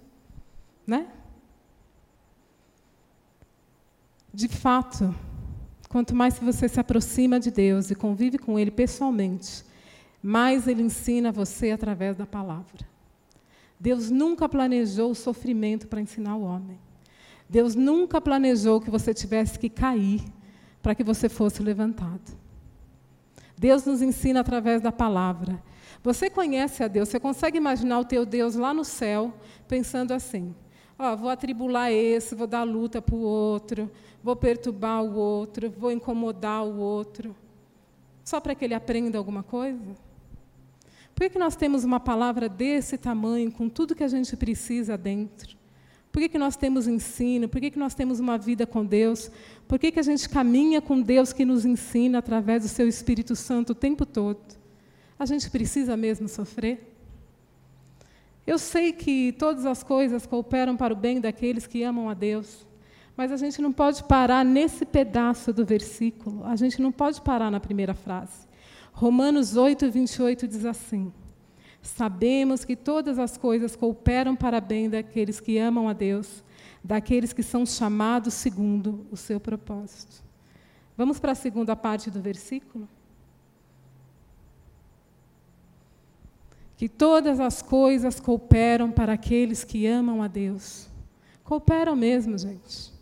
Né? 0.87 1.07
De 4.35 4.49
fato, 4.49 5.15
quanto 5.89 6.13
mais 6.13 6.41
você 6.41 6.69
se 6.69 6.81
aproxima 6.81 7.39
de 7.39 7.53
Deus 7.53 7.93
e 7.93 7.95
convive 7.95 8.37
com 8.37 8.59
Ele 8.59 8.73
pessoalmente, 8.73 9.65
mais 10.21 10.67
Ele 10.67 10.83
ensina 10.83 11.31
você 11.31 11.71
através 11.71 12.17
da 12.17 12.27
palavra. 12.27 12.85
Deus 13.79 14.11
nunca 14.11 14.49
planejou 14.49 15.13
o 15.13 15.15
sofrimento 15.15 15.87
para 15.87 16.01
ensinar 16.01 16.35
o 16.35 16.43
homem. 16.43 16.77
Deus 17.49 17.77
nunca 17.77 18.21
planejou 18.21 18.81
que 18.81 18.91
você 18.91 19.15
tivesse 19.15 19.57
que 19.57 19.69
cair 19.69 20.21
para 20.83 20.97
que 20.97 21.05
você 21.05 21.29
fosse 21.29 21.63
levantado. 21.63 22.37
Deus 23.57 23.85
nos 23.85 24.03
ensina 24.03 24.41
através 24.41 24.83
da 24.83 24.91
palavra. 24.91 25.63
Você 26.03 26.29
conhece 26.29 26.83
a 26.83 26.89
Deus, 26.89 27.09
você 27.09 27.21
consegue 27.21 27.57
imaginar 27.57 28.01
o 28.01 28.05
teu 28.05 28.27
Deus 28.27 28.57
lá 28.57 28.75
no 28.75 28.85
céu, 28.85 29.33
pensando 29.69 30.11
assim: 30.13 30.53
vou 30.97 31.29
atribular 31.29 31.91
esse, 31.93 32.35
vou 32.35 32.47
dar 32.47 32.63
luta 32.63 33.03
para 33.03 33.15
o 33.15 33.21
outro, 33.21 33.91
vou 34.23 34.37
perturbar 34.37 35.03
o 35.03 35.15
outro, 35.15 35.71
vou 35.71 35.91
incomodar 35.91 36.65
o 36.65 36.79
outro, 36.79 37.35
só 38.23 38.41
para 38.41 38.55
que 38.55 38.65
ele 38.65 38.75
aprenda 38.75 39.19
alguma 39.19 39.43
coisa? 39.43 39.95
Por 41.15 41.29
que 41.29 41.39
nós 41.39 41.55
temos 41.55 41.85
uma 41.85 42.01
palavra 42.01 42.49
desse 42.49 42.97
tamanho, 42.99 43.51
com 43.51 43.69
tudo 43.69 43.95
que 43.95 44.03
a 44.03 44.09
gente 44.09 44.37
precisa 44.37 44.97
dentro? 44.97 45.57
Por 46.11 46.21
que, 46.21 46.29
que 46.29 46.39
nós 46.39 46.57
temos 46.57 46.87
ensino? 46.87 47.49
Por 47.49 47.61
que, 47.61 47.73
que 47.73 47.79
nós 47.79 47.93
temos 47.93 48.21
uma 48.21 48.39
vida 48.39 48.67
com 48.67 48.85
Deus? 48.85 49.31
Por 49.67 49.81
que, 49.81 49.91
que 49.91 49.99
a 49.99 50.03
gente 50.03 50.29
caminha 50.29 50.81
com 50.81 51.01
Deus 51.03 51.33
que 51.33 51.45
nos 51.45 51.65
ensina 51.65 52.19
através 52.19 52.63
do 52.63 52.69
seu 52.69 52.87
Espírito 52.87 53.35
Santo 53.35 53.71
o 53.71 53.75
tempo 53.75 54.07
todo? 54.07 54.39
A 55.19 55.27
gente 55.27 55.51
precisa 55.51 55.97
mesmo 55.97 56.29
sofrer? 56.29 56.94
Eu 58.47 58.59
sei 58.59 58.93
que 58.93 59.33
todas 59.33 59.65
as 59.65 59.83
coisas 59.83 60.27
cooperam 60.27 60.77
para 60.77 60.93
o 60.93 60.97
bem 60.97 61.21
daqueles 61.21 61.67
que 61.67 61.83
amam 61.83 62.11
a 62.11 62.15
Deus, 62.15 62.67
mas 63.17 63.33
a 63.33 63.37
gente 63.37 63.63
não 63.63 63.73
pode 63.73 64.05
parar 64.05 64.45
nesse 64.45 64.85
pedaço 64.85 65.53
do 65.53 65.65
versículo, 65.65 66.45
a 66.45 66.55
gente 66.55 66.83
não 66.83 66.93
pode 66.93 67.23
parar 67.23 67.51
na 67.51 67.59
primeira 67.61 67.95
frase. 67.95 68.47
Romanos 68.93 69.57
8, 69.57 69.91
28 69.91 70.47
diz 70.47 70.65
assim: 70.65 71.13
Sabemos 71.81 72.65
que 72.65 72.77
todas 72.77 73.19
as 73.19 73.37
coisas 73.37 73.75
cooperam 73.75 74.37
para 74.37 74.61
bem 74.61 74.91
daqueles 74.91 75.41
que 75.41 75.59
amam 75.59 75.89
a 75.89 75.93
Deus, 75.93 76.45
daqueles 76.83 77.33
que 77.33 77.43
são 77.43 77.65
chamados 77.65 78.35
segundo 78.35 79.07
o 79.11 79.17
seu 79.17 79.41
propósito. 79.41 80.23
Vamos 80.97 81.19
para 81.19 81.33
a 81.33 81.35
segunda 81.37 81.75
parte 81.75 82.11
do 82.11 82.21
versículo? 82.21 82.89
Que 86.77 86.89
todas 86.89 87.41
as 87.41 87.63
coisas 87.63 88.19
cooperam 88.19 88.91
para 88.91 89.13
aqueles 89.13 89.63
que 89.65 89.87
amam 89.87 90.23
a 90.23 90.29
Deus. 90.29 90.89
Cooperam 91.45 91.95
mesmo, 91.95 92.37
gente. 92.37 92.93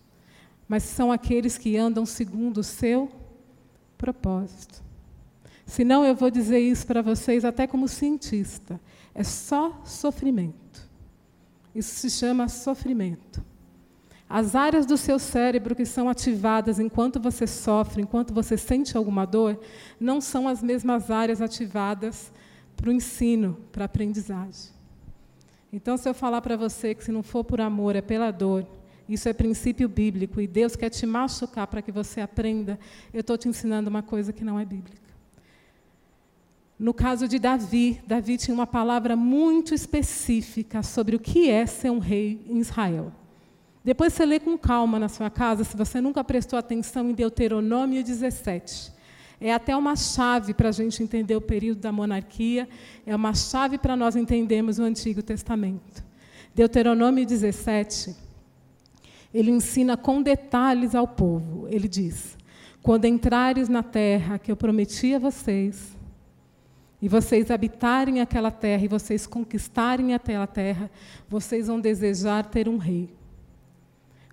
Mas 0.68 0.82
são 0.82 1.10
aqueles 1.10 1.56
que 1.56 1.76
andam 1.76 2.04
segundo 2.04 2.58
o 2.58 2.64
seu 2.64 3.10
propósito. 3.96 4.82
Senão 5.64 6.04
eu 6.04 6.14
vou 6.14 6.30
dizer 6.30 6.58
isso 6.58 6.86
para 6.86 7.00
vocês 7.00 7.44
até 7.44 7.66
como 7.66 7.88
cientista. 7.88 8.80
É 9.14 9.22
só 9.22 9.80
sofrimento. 9.84 10.90
Isso 11.74 11.94
se 11.94 12.10
chama 12.10 12.48
sofrimento. 12.48 13.42
As 14.28 14.54
áreas 14.54 14.86
do 14.86 14.96
seu 14.96 15.18
cérebro 15.18 15.76
que 15.76 15.84
são 15.84 16.08
ativadas 16.08 16.78
enquanto 16.78 17.20
você 17.20 17.46
sofre, 17.46 18.02
enquanto 18.02 18.32
você 18.32 18.56
sente 18.56 18.96
alguma 18.96 19.26
dor, 19.26 19.60
não 20.00 20.20
são 20.20 20.48
as 20.48 20.62
mesmas 20.62 21.10
áreas 21.10 21.42
ativadas 21.42 22.32
para 22.82 22.90
o 22.90 22.92
ensino, 22.92 23.56
para 23.70 23.84
a 23.84 23.86
aprendizagem. 23.86 24.72
Então, 25.72 25.96
se 25.96 26.08
eu 26.08 26.12
falar 26.12 26.42
para 26.42 26.56
você 26.56 26.96
que 26.96 27.04
se 27.04 27.12
não 27.12 27.22
for 27.22 27.44
por 27.44 27.60
amor, 27.60 27.94
é 27.94 28.02
pela 28.02 28.32
dor, 28.32 28.66
isso 29.08 29.28
é 29.28 29.32
princípio 29.32 29.88
bíblico 29.88 30.40
e 30.40 30.48
Deus 30.48 30.74
quer 30.74 30.90
te 30.90 31.06
machucar 31.06 31.68
para 31.68 31.80
que 31.80 31.92
você 31.92 32.20
aprenda, 32.20 32.76
eu 33.14 33.20
estou 33.20 33.38
te 33.38 33.48
ensinando 33.48 33.88
uma 33.88 34.02
coisa 34.02 34.32
que 34.32 34.42
não 34.42 34.58
é 34.58 34.64
bíblica. 34.64 35.00
No 36.76 36.92
caso 36.92 37.28
de 37.28 37.38
Davi, 37.38 38.02
Davi 38.04 38.36
tinha 38.36 38.54
uma 38.54 38.66
palavra 38.66 39.14
muito 39.14 39.72
específica 39.72 40.82
sobre 40.82 41.14
o 41.14 41.20
que 41.20 41.48
é 41.48 41.64
ser 41.64 41.90
um 41.90 42.00
rei 42.00 42.44
em 42.48 42.58
Israel. 42.58 43.12
Depois 43.84 44.12
você 44.12 44.26
lê 44.26 44.40
com 44.40 44.58
calma 44.58 44.98
na 44.98 45.08
sua 45.08 45.30
casa, 45.30 45.62
se 45.62 45.76
você 45.76 46.00
nunca 46.00 46.24
prestou 46.24 46.58
atenção 46.58 47.08
em 47.08 47.14
Deuteronômio 47.14 48.02
17. 48.02 49.01
É 49.44 49.52
até 49.52 49.76
uma 49.76 49.96
chave 49.96 50.54
para 50.54 50.68
a 50.68 50.72
gente 50.72 51.02
entender 51.02 51.34
o 51.34 51.40
período 51.40 51.80
da 51.80 51.90
monarquia, 51.90 52.68
é 53.04 53.14
uma 53.14 53.34
chave 53.34 53.76
para 53.76 53.96
nós 53.96 54.14
entendermos 54.14 54.78
o 54.78 54.84
Antigo 54.84 55.20
Testamento. 55.20 56.04
Deuteronômio 56.54 57.26
17, 57.26 58.14
ele 59.34 59.50
ensina 59.50 59.96
com 59.96 60.22
detalhes 60.22 60.94
ao 60.94 61.08
povo. 61.08 61.66
Ele 61.68 61.88
diz: 61.88 62.38
Quando 62.84 63.06
entrares 63.06 63.68
na 63.68 63.82
terra 63.82 64.38
que 64.38 64.52
eu 64.52 64.56
prometi 64.56 65.12
a 65.12 65.18
vocês, 65.18 65.96
e 67.00 67.08
vocês 67.08 67.50
habitarem 67.50 68.20
aquela 68.20 68.52
terra 68.52 68.84
e 68.84 68.88
vocês 68.88 69.26
conquistarem 69.26 70.14
aquela 70.14 70.46
terra, 70.46 70.88
vocês 71.28 71.66
vão 71.66 71.80
desejar 71.80 72.46
ter 72.46 72.68
um 72.68 72.76
rei. 72.76 73.12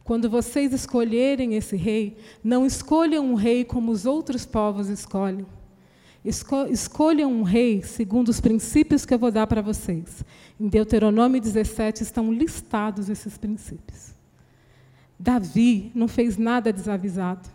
Quando 0.09 0.27
vocês 0.27 0.73
escolherem 0.73 1.53
esse 1.53 1.75
rei, 1.75 2.17
não 2.43 2.65
escolham 2.65 3.23
um 3.23 3.35
rei 3.35 3.63
como 3.63 3.91
os 3.91 4.07
outros 4.07 4.43
povos 4.43 4.89
escolhem. 4.89 5.45
Esco 6.25 6.65
escolham 6.65 7.31
um 7.31 7.43
rei 7.43 7.83
segundo 7.83 8.29
os 8.29 8.41
princípios 8.41 9.05
que 9.05 9.13
eu 9.13 9.19
vou 9.19 9.29
dar 9.29 9.45
para 9.45 9.61
vocês. 9.61 10.25
Em 10.59 10.67
Deuteronômio 10.67 11.39
17 11.39 12.01
estão 12.01 12.33
listados 12.33 13.07
esses 13.07 13.37
princípios. 13.37 14.15
Davi 15.19 15.91
não 15.93 16.07
fez 16.07 16.37
nada 16.37 16.73
desavisado. 16.73 17.47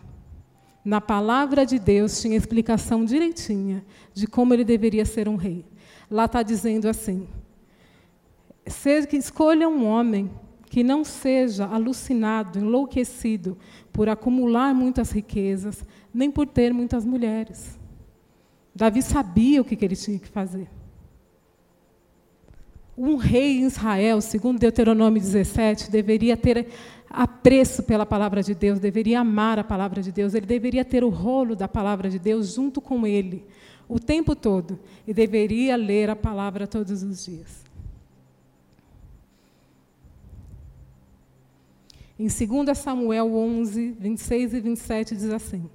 Na 0.85 1.01
palavra 1.01 1.65
de 1.65 1.77
Deus 1.77 2.21
tinha 2.21 2.37
explicação 2.37 3.03
direitinha 3.03 3.83
de 4.13 4.27
como 4.27 4.53
ele 4.53 4.63
deveria 4.63 5.03
ser 5.03 5.27
um 5.27 5.35
rei. 5.35 5.65
Lá 6.09 6.23
está 6.23 6.41
dizendo 6.41 6.87
assim: 6.87 7.27
que 9.09 9.17
escolha 9.17 9.67
um 9.67 9.85
homem 9.85 10.31
que 10.75 10.83
não 10.83 11.05
seja 11.05 11.65
alucinado, 11.67 12.59
enlouquecido 12.59 13.57
por 13.93 14.09
acumular 14.09 14.75
muitas 14.75 15.09
riquezas, 15.09 15.81
nem 16.13 16.29
por 16.29 16.45
ter 16.45 16.73
muitas 16.73 17.05
mulheres. 17.05 17.79
Davi 18.75 19.01
sabia 19.01 19.61
o 19.61 19.63
que, 19.63 19.77
ele 19.85 19.95
tinha 19.95 20.19
que 20.19 20.27
fazer. 20.27 20.67
Um 22.97 23.15
rei 23.15 23.59
em 23.59 23.67
Israel, 23.67 24.19
segundo 24.19 24.59
Deuteronômio 24.59 25.21
17, 25.21 25.89
deveria 25.89 26.35
ter 26.35 26.67
apreço 27.09 27.81
pela 27.81 28.05
palavra 28.05 28.43
de 28.43 28.53
Deus, 28.53 28.77
deveria 28.77 29.21
amar 29.21 29.57
a 29.57 29.63
palavra 29.63 30.01
de 30.01 30.11
Deus, 30.11 30.33
ele 30.33 30.45
deveria 30.45 30.83
ter 30.83 31.05
o 31.05 31.09
rolo 31.09 31.55
da 31.55 31.69
palavra 31.69 32.09
de 32.09 32.19
Deus 32.19 32.53
junto 32.53 32.81
com 32.81 33.07
ele, 33.07 33.45
o 33.87 33.97
tempo 33.97 34.35
todo, 34.35 34.77
e 35.07 35.13
deveria 35.13 35.77
ler 35.77 36.09
a 36.09 36.17
palavra 36.17 36.67
todos 36.67 37.01
os 37.01 37.23
dias. 37.23 37.64
Em 42.17 42.27
2 42.27 42.77
Samuel 42.77 43.35
11, 43.35 43.97
26 43.99 44.53
e 44.53 44.59
27 44.61 45.15
diz 45.15 45.29
assim: 45.31 45.69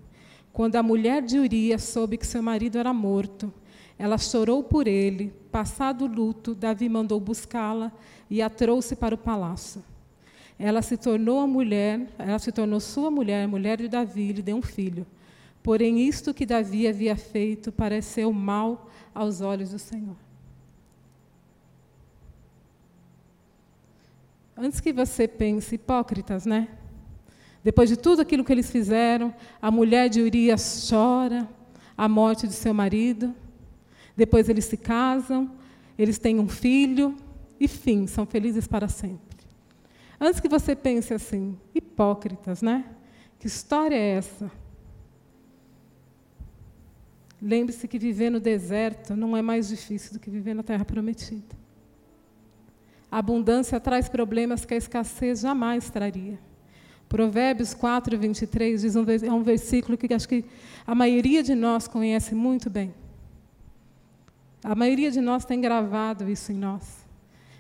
Quando 0.51 0.77
a 0.77 0.83
mulher 0.83 1.21
de 1.21 1.39
Urias 1.39 1.83
soube 1.85 2.17
que 2.17 2.27
seu 2.27 2.43
marido 2.43 2.79
era 2.79 2.95
morto, 2.95 3.53
ela 3.99 4.17
chorou 4.17 4.65
por 4.65 4.89
ele. 4.89 5.35
Passado 5.53 6.07
o 6.07 6.09
luto, 6.09 6.55
Davi 6.55 6.89
mandou 6.89 7.21
buscá-la 7.21 7.93
e 8.31 8.41
a 8.41 8.49
trouxe 8.49 8.97
para 8.97 9.15
o 9.15 9.19
palácio. 9.19 9.85
Ela 10.59 10.81
se 10.81 10.97
tornou 10.97 11.41
a 11.41 11.47
mulher, 11.47 12.09
ela 12.19 12.39
se 12.39 12.51
tornou 12.51 12.81
sua 12.81 13.11
mulher, 13.11 13.47
mulher 13.47 13.77
de 13.77 13.89
Davi, 13.89 14.31
e 14.31 14.33
lhe 14.33 14.43
deu 14.43 14.57
um 14.57 14.63
filho. 14.63 15.07
Porém, 15.63 16.01
isto 16.09 16.33
que 16.33 16.47
Davi 16.47 16.89
havia 16.89 17.17
feito 17.17 17.71
pareceu 17.71 18.33
mal 18.33 18.89
aos 19.15 19.43
olhos 19.43 19.73
do 19.73 19.79
Senhor. 19.79 20.17
Antes 24.63 24.79
que 24.79 24.93
você 24.93 25.27
pense, 25.27 25.77
hipócritas, 25.77 26.45
né? 26.45 26.69
Depois 27.65 27.89
de 27.89 27.97
tudo 27.97 28.21
aquilo 28.21 28.45
que 28.45 28.53
eles 28.53 28.71
fizeram, 28.71 29.35
a 29.61 29.71
mulher 29.71 30.11
de 30.11 30.21
Urias 30.21 30.87
chora 30.91 31.49
a 31.97 32.09
morte 32.09 32.47
de 32.47 32.55
seu 32.55 32.73
marido. 32.73 33.35
Depois 34.17 34.49
eles 34.49 34.65
se 34.67 34.77
casam, 34.77 35.51
eles 35.99 36.19
têm 36.19 36.39
um 36.39 36.49
filho, 36.49 37.17
e 37.59 37.69
fim, 37.69 38.07
são 38.07 38.25
felizes 38.27 38.67
para 38.67 38.89
sempre. 38.89 39.39
Antes 40.19 40.41
que 40.41 40.49
você 40.49 40.75
pense 40.75 41.13
assim, 41.13 41.59
hipócritas, 41.75 42.61
né? 42.61 42.87
Que 43.39 43.47
história 43.47 43.95
é 43.95 44.17
essa? 44.17 44.51
Lembre-se 47.41 47.89
que 47.89 47.99
viver 47.99 48.29
no 48.29 48.41
deserto 48.41 49.17
não 49.17 49.35
é 49.35 49.41
mais 49.41 49.69
difícil 49.69 50.15
do 50.15 50.19
que 50.19 50.31
viver 50.31 50.53
na 50.53 50.63
terra 50.63 50.85
prometida. 50.85 51.60
A 53.11 53.19
abundância 53.19 53.81
traz 53.81 54.09
problemas 54.09 54.65
que 54.65 54.73
a 54.73 54.77
escassez 54.77 55.41
jamais 55.41 55.91
traria. 55.91 56.39
Provérbios 57.09 57.75
4, 57.75 58.17
23 58.17 58.83
diz 58.83 58.95
um, 58.95 59.05
é 59.05 59.33
um 59.33 59.43
versículo 59.43 59.99
que 59.99 60.15
acho 60.15 60.29
que 60.29 60.45
a 60.87 60.95
maioria 60.95 61.43
de 61.43 61.57
nós 61.57 61.89
conhece 61.89 62.37
muito 62.37 62.71
bem. 62.71 62.95
A 64.63 64.77
maioria 64.77 65.11
de 65.11 65.21
nós 65.21 65.45
tem 65.45 65.61
gravado 65.61 66.31
isso 66.31 66.53
em 66.53 66.55
nós. 66.55 67.05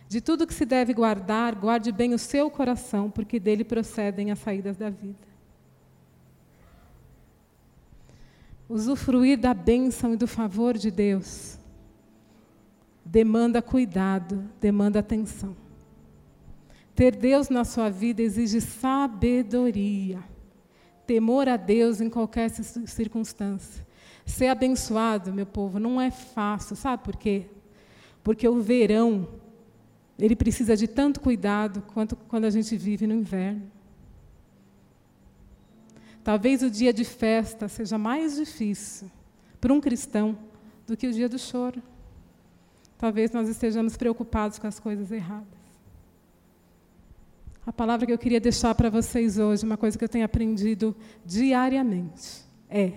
De 0.08 0.20
tudo 0.20 0.46
que 0.46 0.54
se 0.54 0.64
deve 0.64 0.92
guardar, 0.92 1.54
guarde 1.56 1.90
bem 1.90 2.14
o 2.14 2.18
seu 2.18 2.48
coração, 2.48 3.10
porque 3.10 3.40
dele 3.40 3.64
procedem 3.64 4.30
as 4.30 4.38
saídas 4.38 4.76
da 4.76 4.90
vida. 4.90 5.30
Usufruir 8.68 9.36
da 9.36 9.52
bênção 9.52 10.14
e 10.14 10.16
do 10.16 10.28
favor 10.28 10.78
de 10.78 10.92
Deus 10.92 11.59
demanda 13.10 13.60
cuidado, 13.60 14.48
demanda 14.60 15.00
atenção. 15.00 15.56
Ter 16.94 17.16
Deus 17.16 17.48
na 17.48 17.64
sua 17.64 17.90
vida 17.90 18.22
exige 18.22 18.60
sabedoria, 18.60 20.22
temor 21.06 21.48
a 21.48 21.56
Deus 21.56 22.00
em 22.00 22.08
qualquer 22.08 22.50
circunstância. 22.50 23.84
Ser 24.24 24.46
abençoado, 24.46 25.32
meu 25.32 25.46
povo, 25.46 25.80
não 25.80 26.00
é 26.00 26.10
fácil, 26.10 26.76
sabe 26.76 27.02
por 27.02 27.16
quê? 27.16 27.46
Porque 28.22 28.46
o 28.46 28.60
verão, 28.60 29.28
ele 30.16 30.36
precisa 30.36 30.76
de 30.76 30.86
tanto 30.86 31.20
cuidado 31.20 31.82
quanto 31.92 32.14
quando 32.14 32.44
a 32.44 32.50
gente 32.50 32.76
vive 32.76 33.08
no 33.08 33.14
inverno. 33.14 33.68
Talvez 36.22 36.62
o 36.62 36.70
dia 36.70 36.92
de 36.92 37.04
festa 37.04 37.66
seja 37.66 37.98
mais 37.98 38.36
difícil 38.36 39.10
para 39.60 39.72
um 39.72 39.80
cristão 39.80 40.38
do 40.86 40.96
que 40.96 41.08
o 41.08 41.12
dia 41.12 41.28
do 41.28 41.38
choro. 41.38 41.82
Talvez 43.00 43.30
nós 43.30 43.48
estejamos 43.48 43.96
preocupados 43.96 44.58
com 44.58 44.66
as 44.66 44.78
coisas 44.78 45.10
erradas. 45.10 45.58
A 47.66 47.72
palavra 47.72 48.04
que 48.04 48.12
eu 48.12 48.18
queria 48.18 48.38
deixar 48.38 48.74
para 48.74 48.90
vocês 48.90 49.38
hoje, 49.38 49.64
uma 49.64 49.78
coisa 49.78 49.96
que 49.96 50.04
eu 50.04 50.08
tenho 50.08 50.26
aprendido 50.26 50.94
diariamente, 51.24 52.44
é: 52.68 52.92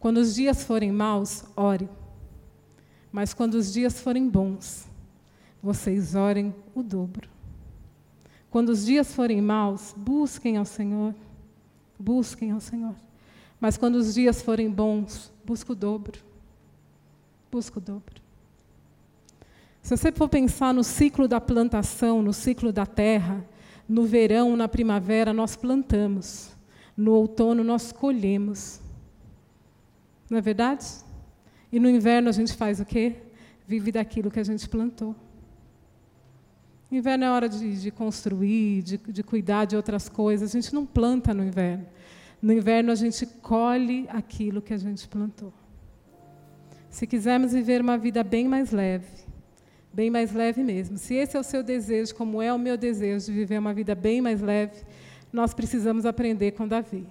quando 0.00 0.16
os 0.16 0.34
dias 0.34 0.64
forem 0.64 0.90
maus, 0.90 1.44
ore. 1.56 1.88
Mas 3.12 3.32
quando 3.32 3.54
os 3.54 3.72
dias 3.72 4.00
forem 4.00 4.28
bons, 4.28 4.88
vocês 5.62 6.16
orem 6.16 6.52
o 6.74 6.82
dobro. 6.82 7.30
Quando 8.50 8.70
os 8.70 8.84
dias 8.84 9.14
forem 9.14 9.40
maus, 9.40 9.94
busquem 9.96 10.56
ao 10.56 10.64
Senhor. 10.64 11.14
Busquem 11.96 12.50
ao 12.50 12.58
Senhor. 12.58 12.96
Mas 13.60 13.76
quando 13.76 13.94
os 13.94 14.12
dias 14.12 14.42
forem 14.42 14.68
bons, 14.68 15.32
busque 15.44 15.70
o 15.70 15.74
dobro. 15.76 16.18
Busque 17.48 17.78
o 17.78 17.80
dobro. 17.80 18.29
Se 19.82 19.96
você 19.96 20.12
for 20.12 20.28
pensar 20.28 20.74
no 20.74 20.84
ciclo 20.84 21.26
da 21.26 21.40
plantação, 21.40 22.22
no 22.22 22.32
ciclo 22.32 22.72
da 22.72 22.86
terra, 22.86 23.44
no 23.88 24.04
verão, 24.04 24.56
na 24.56 24.68
primavera, 24.68 25.32
nós 25.32 25.56
plantamos. 25.56 26.56
No 26.96 27.12
outono, 27.12 27.64
nós 27.64 27.90
colhemos. 27.90 28.80
Não 30.28 30.38
é 30.38 30.40
verdade? 30.40 30.86
E 31.72 31.80
no 31.80 31.88
inverno 31.88 32.28
a 32.28 32.32
gente 32.32 32.54
faz 32.54 32.78
o 32.78 32.84
quê? 32.84 33.16
Vive 33.66 33.90
daquilo 33.90 34.30
que 34.30 34.38
a 34.38 34.44
gente 34.44 34.68
plantou. 34.68 35.14
No 36.90 36.98
inverno 36.98 37.24
é 37.24 37.30
hora 37.30 37.48
de, 37.48 37.80
de 37.80 37.90
construir, 37.90 38.82
de, 38.82 38.96
de 38.98 39.22
cuidar 39.22 39.64
de 39.64 39.76
outras 39.76 40.08
coisas. 40.08 40.50
A 40.50 40.60
gente 40.60 40.74
não 40.74 40.84
planta 40.84 41.32
no 41.32 41.44
inverno. 41.44 41.86
No 42.42 42.52
inverno 42.52 42.90
a 42.90 42.94
gente 42.94 43.24
colhe 43.26 44.06
aquilo 44.08 44.60
que 44.60 44.74
a 44.74 44.78
gente 44.78 45.08
plantou. 45.08 45.52
Se 46.88 47.06
quisermos 47.06 47.52
viver 47.52 47.80
uma 47.80 47.96
vida 47.96 48.24
bem 48.24 48.48
mais 48.48 48.72
leve, 48.72 49.06
bem 49.92 50.10
mais 50.10 50.32
leve 50.32 50.62
mesmo, 50.62 50.96
se 50.96 51.14
esse 51.14 51.36
é 51.36 51.40
o 51.40 51.44
seu 51.44 51.62
desejo, 51.62 52.14
como 52.14 52.40
é 52.40 52.52
o 52.52 52.58
meu 52.58 52.76
desejo 52.76 53.26
de 53.26 53.32
viver 53.32 53.58
uma 53.58 53.74
vida 53.74 53.94
bem 53.94 54.20
mais 54.20 54.40
leve, 54.40 54.82
nós 55.32 55.52
precisamos 55.54 56.06
aprender 56.06 56.52
com 56.52 56.66
Davi. 56.66 57.06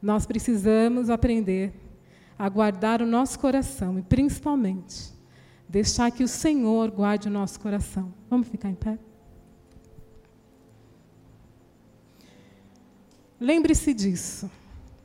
Nós 0.00 0.26
precisamos 0.26 1.08
aprender 1.08 1.72
a 2.38 2.48
guardar 2.48 3.00
o 3.00 3.06
nosso 3.06 3.38
coração 3.38 3.98
e, 3.98 4.02
principalmente, 4.02 5.12
deixar 5.68 6.10
que 6.10 6.24
o 6.24 6.28
Senhor 6.28 6.90
guarde 6.90 7.28
o 7.28 7.30
nosso 7.30 7.60
coração. 7.60 8.12
Vamos 8.28 8.48
ficar 8.48 8.68
em 8.68 8.74
pé? 8.74 8.98
Lembre-se 13.40 13.94
disso. 13.94 14.50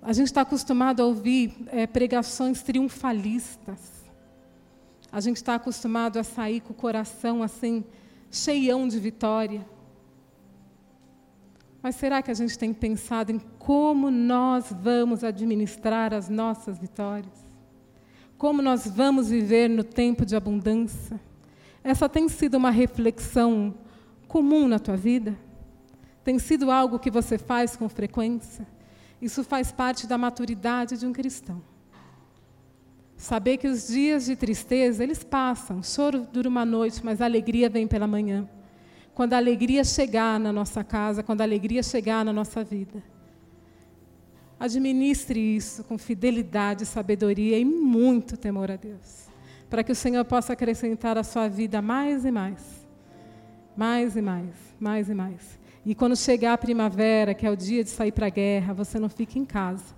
A 0.01 0.13
gente 0.13 0.27
está 0.27 0.41
acostumado 0.41 1.01
a 1.01 1.05
ouvir 1.05 1.55
é, 1.67 1.87
pregações 1.87 2.61
triunfalistas. 2.61 3.96
A 5.11 5.19
gente 5.19 5.37
está 5.37 5.55
acostumado 5.55 6.17
a 6.17 6.23
sair 6.23 6.61
com 6.61 6.73
o 6.73 6.75
coração 6.75 7.41
assim, 7.41 7.83
cheião 8.29 8.87
de 8.87 8.99
vitória. 8.99 9.65
Mas 11.81 11.95
será 11.95 12.21
que 12.21 12.31
a 12.31 12.33
gente 12.33 12.57
tem 12.57 12.73
pensado 12.73 13.31
em 13.31 13.39
como 13.59 14.11
nós 14.11 14.65
vamos 14.71 15.23
administrar 15.23 16.13
as 16.13 16.27
nossas 16.27 16.77
vitórias? 16.77 17.47
Como 18.37 18.61
nós 18.61 18.87
vamos 18.87 19.29
viver 19.29 19.69
no 19.69 19.83
tempo 19.83 20.25
de 20.25 20.35
abundância? 20.35 21.19
Essa 21.83 22.09
tem 22.09 22.27
sido 22.27 22.55
uma 22.55 22.69
reflexão 22.69 23.73
comum 24.27 24.67
na 24.67 24.77
tua 24.77 24.97
vida? 24.97 25.37
Tem 26.23 26.37
sido 26.37 26.69
algo 26.69 26.99
que 26.99 27.09
você 27.09 27.37
faz 27.37 27.77
com 27.77 27.87
frequência? 27.87 28.67
Isso 29.21 29.43
faz 29.43 29.71
parte 29.71 30.05
da 30.05 30.17
maturidade 30.17 30.97
de 30.97 31.07
um 31.07 31.13
cristão. 31.13 31.61
Saber 33.17 33.57
que 33.57 33.67
os 33.67 33.87
dias 33.87 34.27
de 34.27 34.35
tristeza, 34.35 35.03
eles 35.03 35.23
passam. 35.23 35.81
Choro 35.81 36.27
dura 36.31 36.47
uma 36.47 36.63
noite, 36.63 37.03
mas 37.03 37.19
a 37.19 37.25
alegria 37.25 37.67
vem 37.67 37.87
pela 37.87 38.05
manhã. 38.05 38.47
Quando 39.15 39.33
a 39.33 39.37
alegria 39.37 39.83
chegar 39.83 40.39
na 40.39 40.53
nossa 40.53 40.83
casa, 40.83 41.23
quando 41.23 41.41
a 41.41 41.43
alegria 41.43 41.81
chegar 41.81 42.23
na 42.23 42.31
nossa 42.31 42.63
vida. 42.63 43.03
Administre 44.59 45.39
isso 45.39 45.83
com 45.83 45.97
fidelidade, 45.97 46.85
sabedoria 46.85 47.57
e 47.57 47.65
muito 47.65 48.37
temor 48.37 48.69
a 48.69 48.75
Deus, 48.75 49.27
para 49.69 49.83
que 49.83 49.91
o 49.91 49.95
Senhor 49.95 50.23
possa 50.25 50.53
acrescentar 50.53 51.17
à 51.17 51.23
sua 51.23 51.47
vida 51.47 51.81
mais 51.81 52.25
e 52.25 52.31
mais, 52.31 52.87
mais 53.75 54.15
e 54.15 54.21
mais, 54.21 54.55
mais 54.79 55.09
e 55.09 55.13
mais. 55.13 55.59
E 55.85 55.93
quando 55.95 56.15
chegar 56.15 56.53
a 56.53 56.57
primavera, 56.57 57.33
que 57.33 57.45
é 57.45 57.51
o 57.51 57.55
dia 57.55 57.83
de 57.83 57.89
sair 57.89 58.11
para 58.11 58.27
a 58.27 58.31
guerra, 58.31 58.73
você 58.73 58.99
não 58.99 59.09
fique 59.09 59.39
em 59.39 59.45
casa 59.45 59.95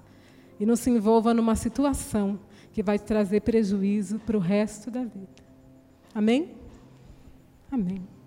e 0.59 0.65
não 0.65 0.75
se 0.75 0.89
envolva 0.89 1.33
numa 1.33 1.55
situação 1.55 2.39
que 2.71 2.83
vai 2.83 2.99
trazer 2.99 3.41
prejuízo 3.41 4.19
para 4.19 4.37
o 4.37 4.39
resto 4.39 4.91
da 4.91 5.03
vida. 5.03 5.27
Amém? 6.13 6.55
Amém. 7.71 8.18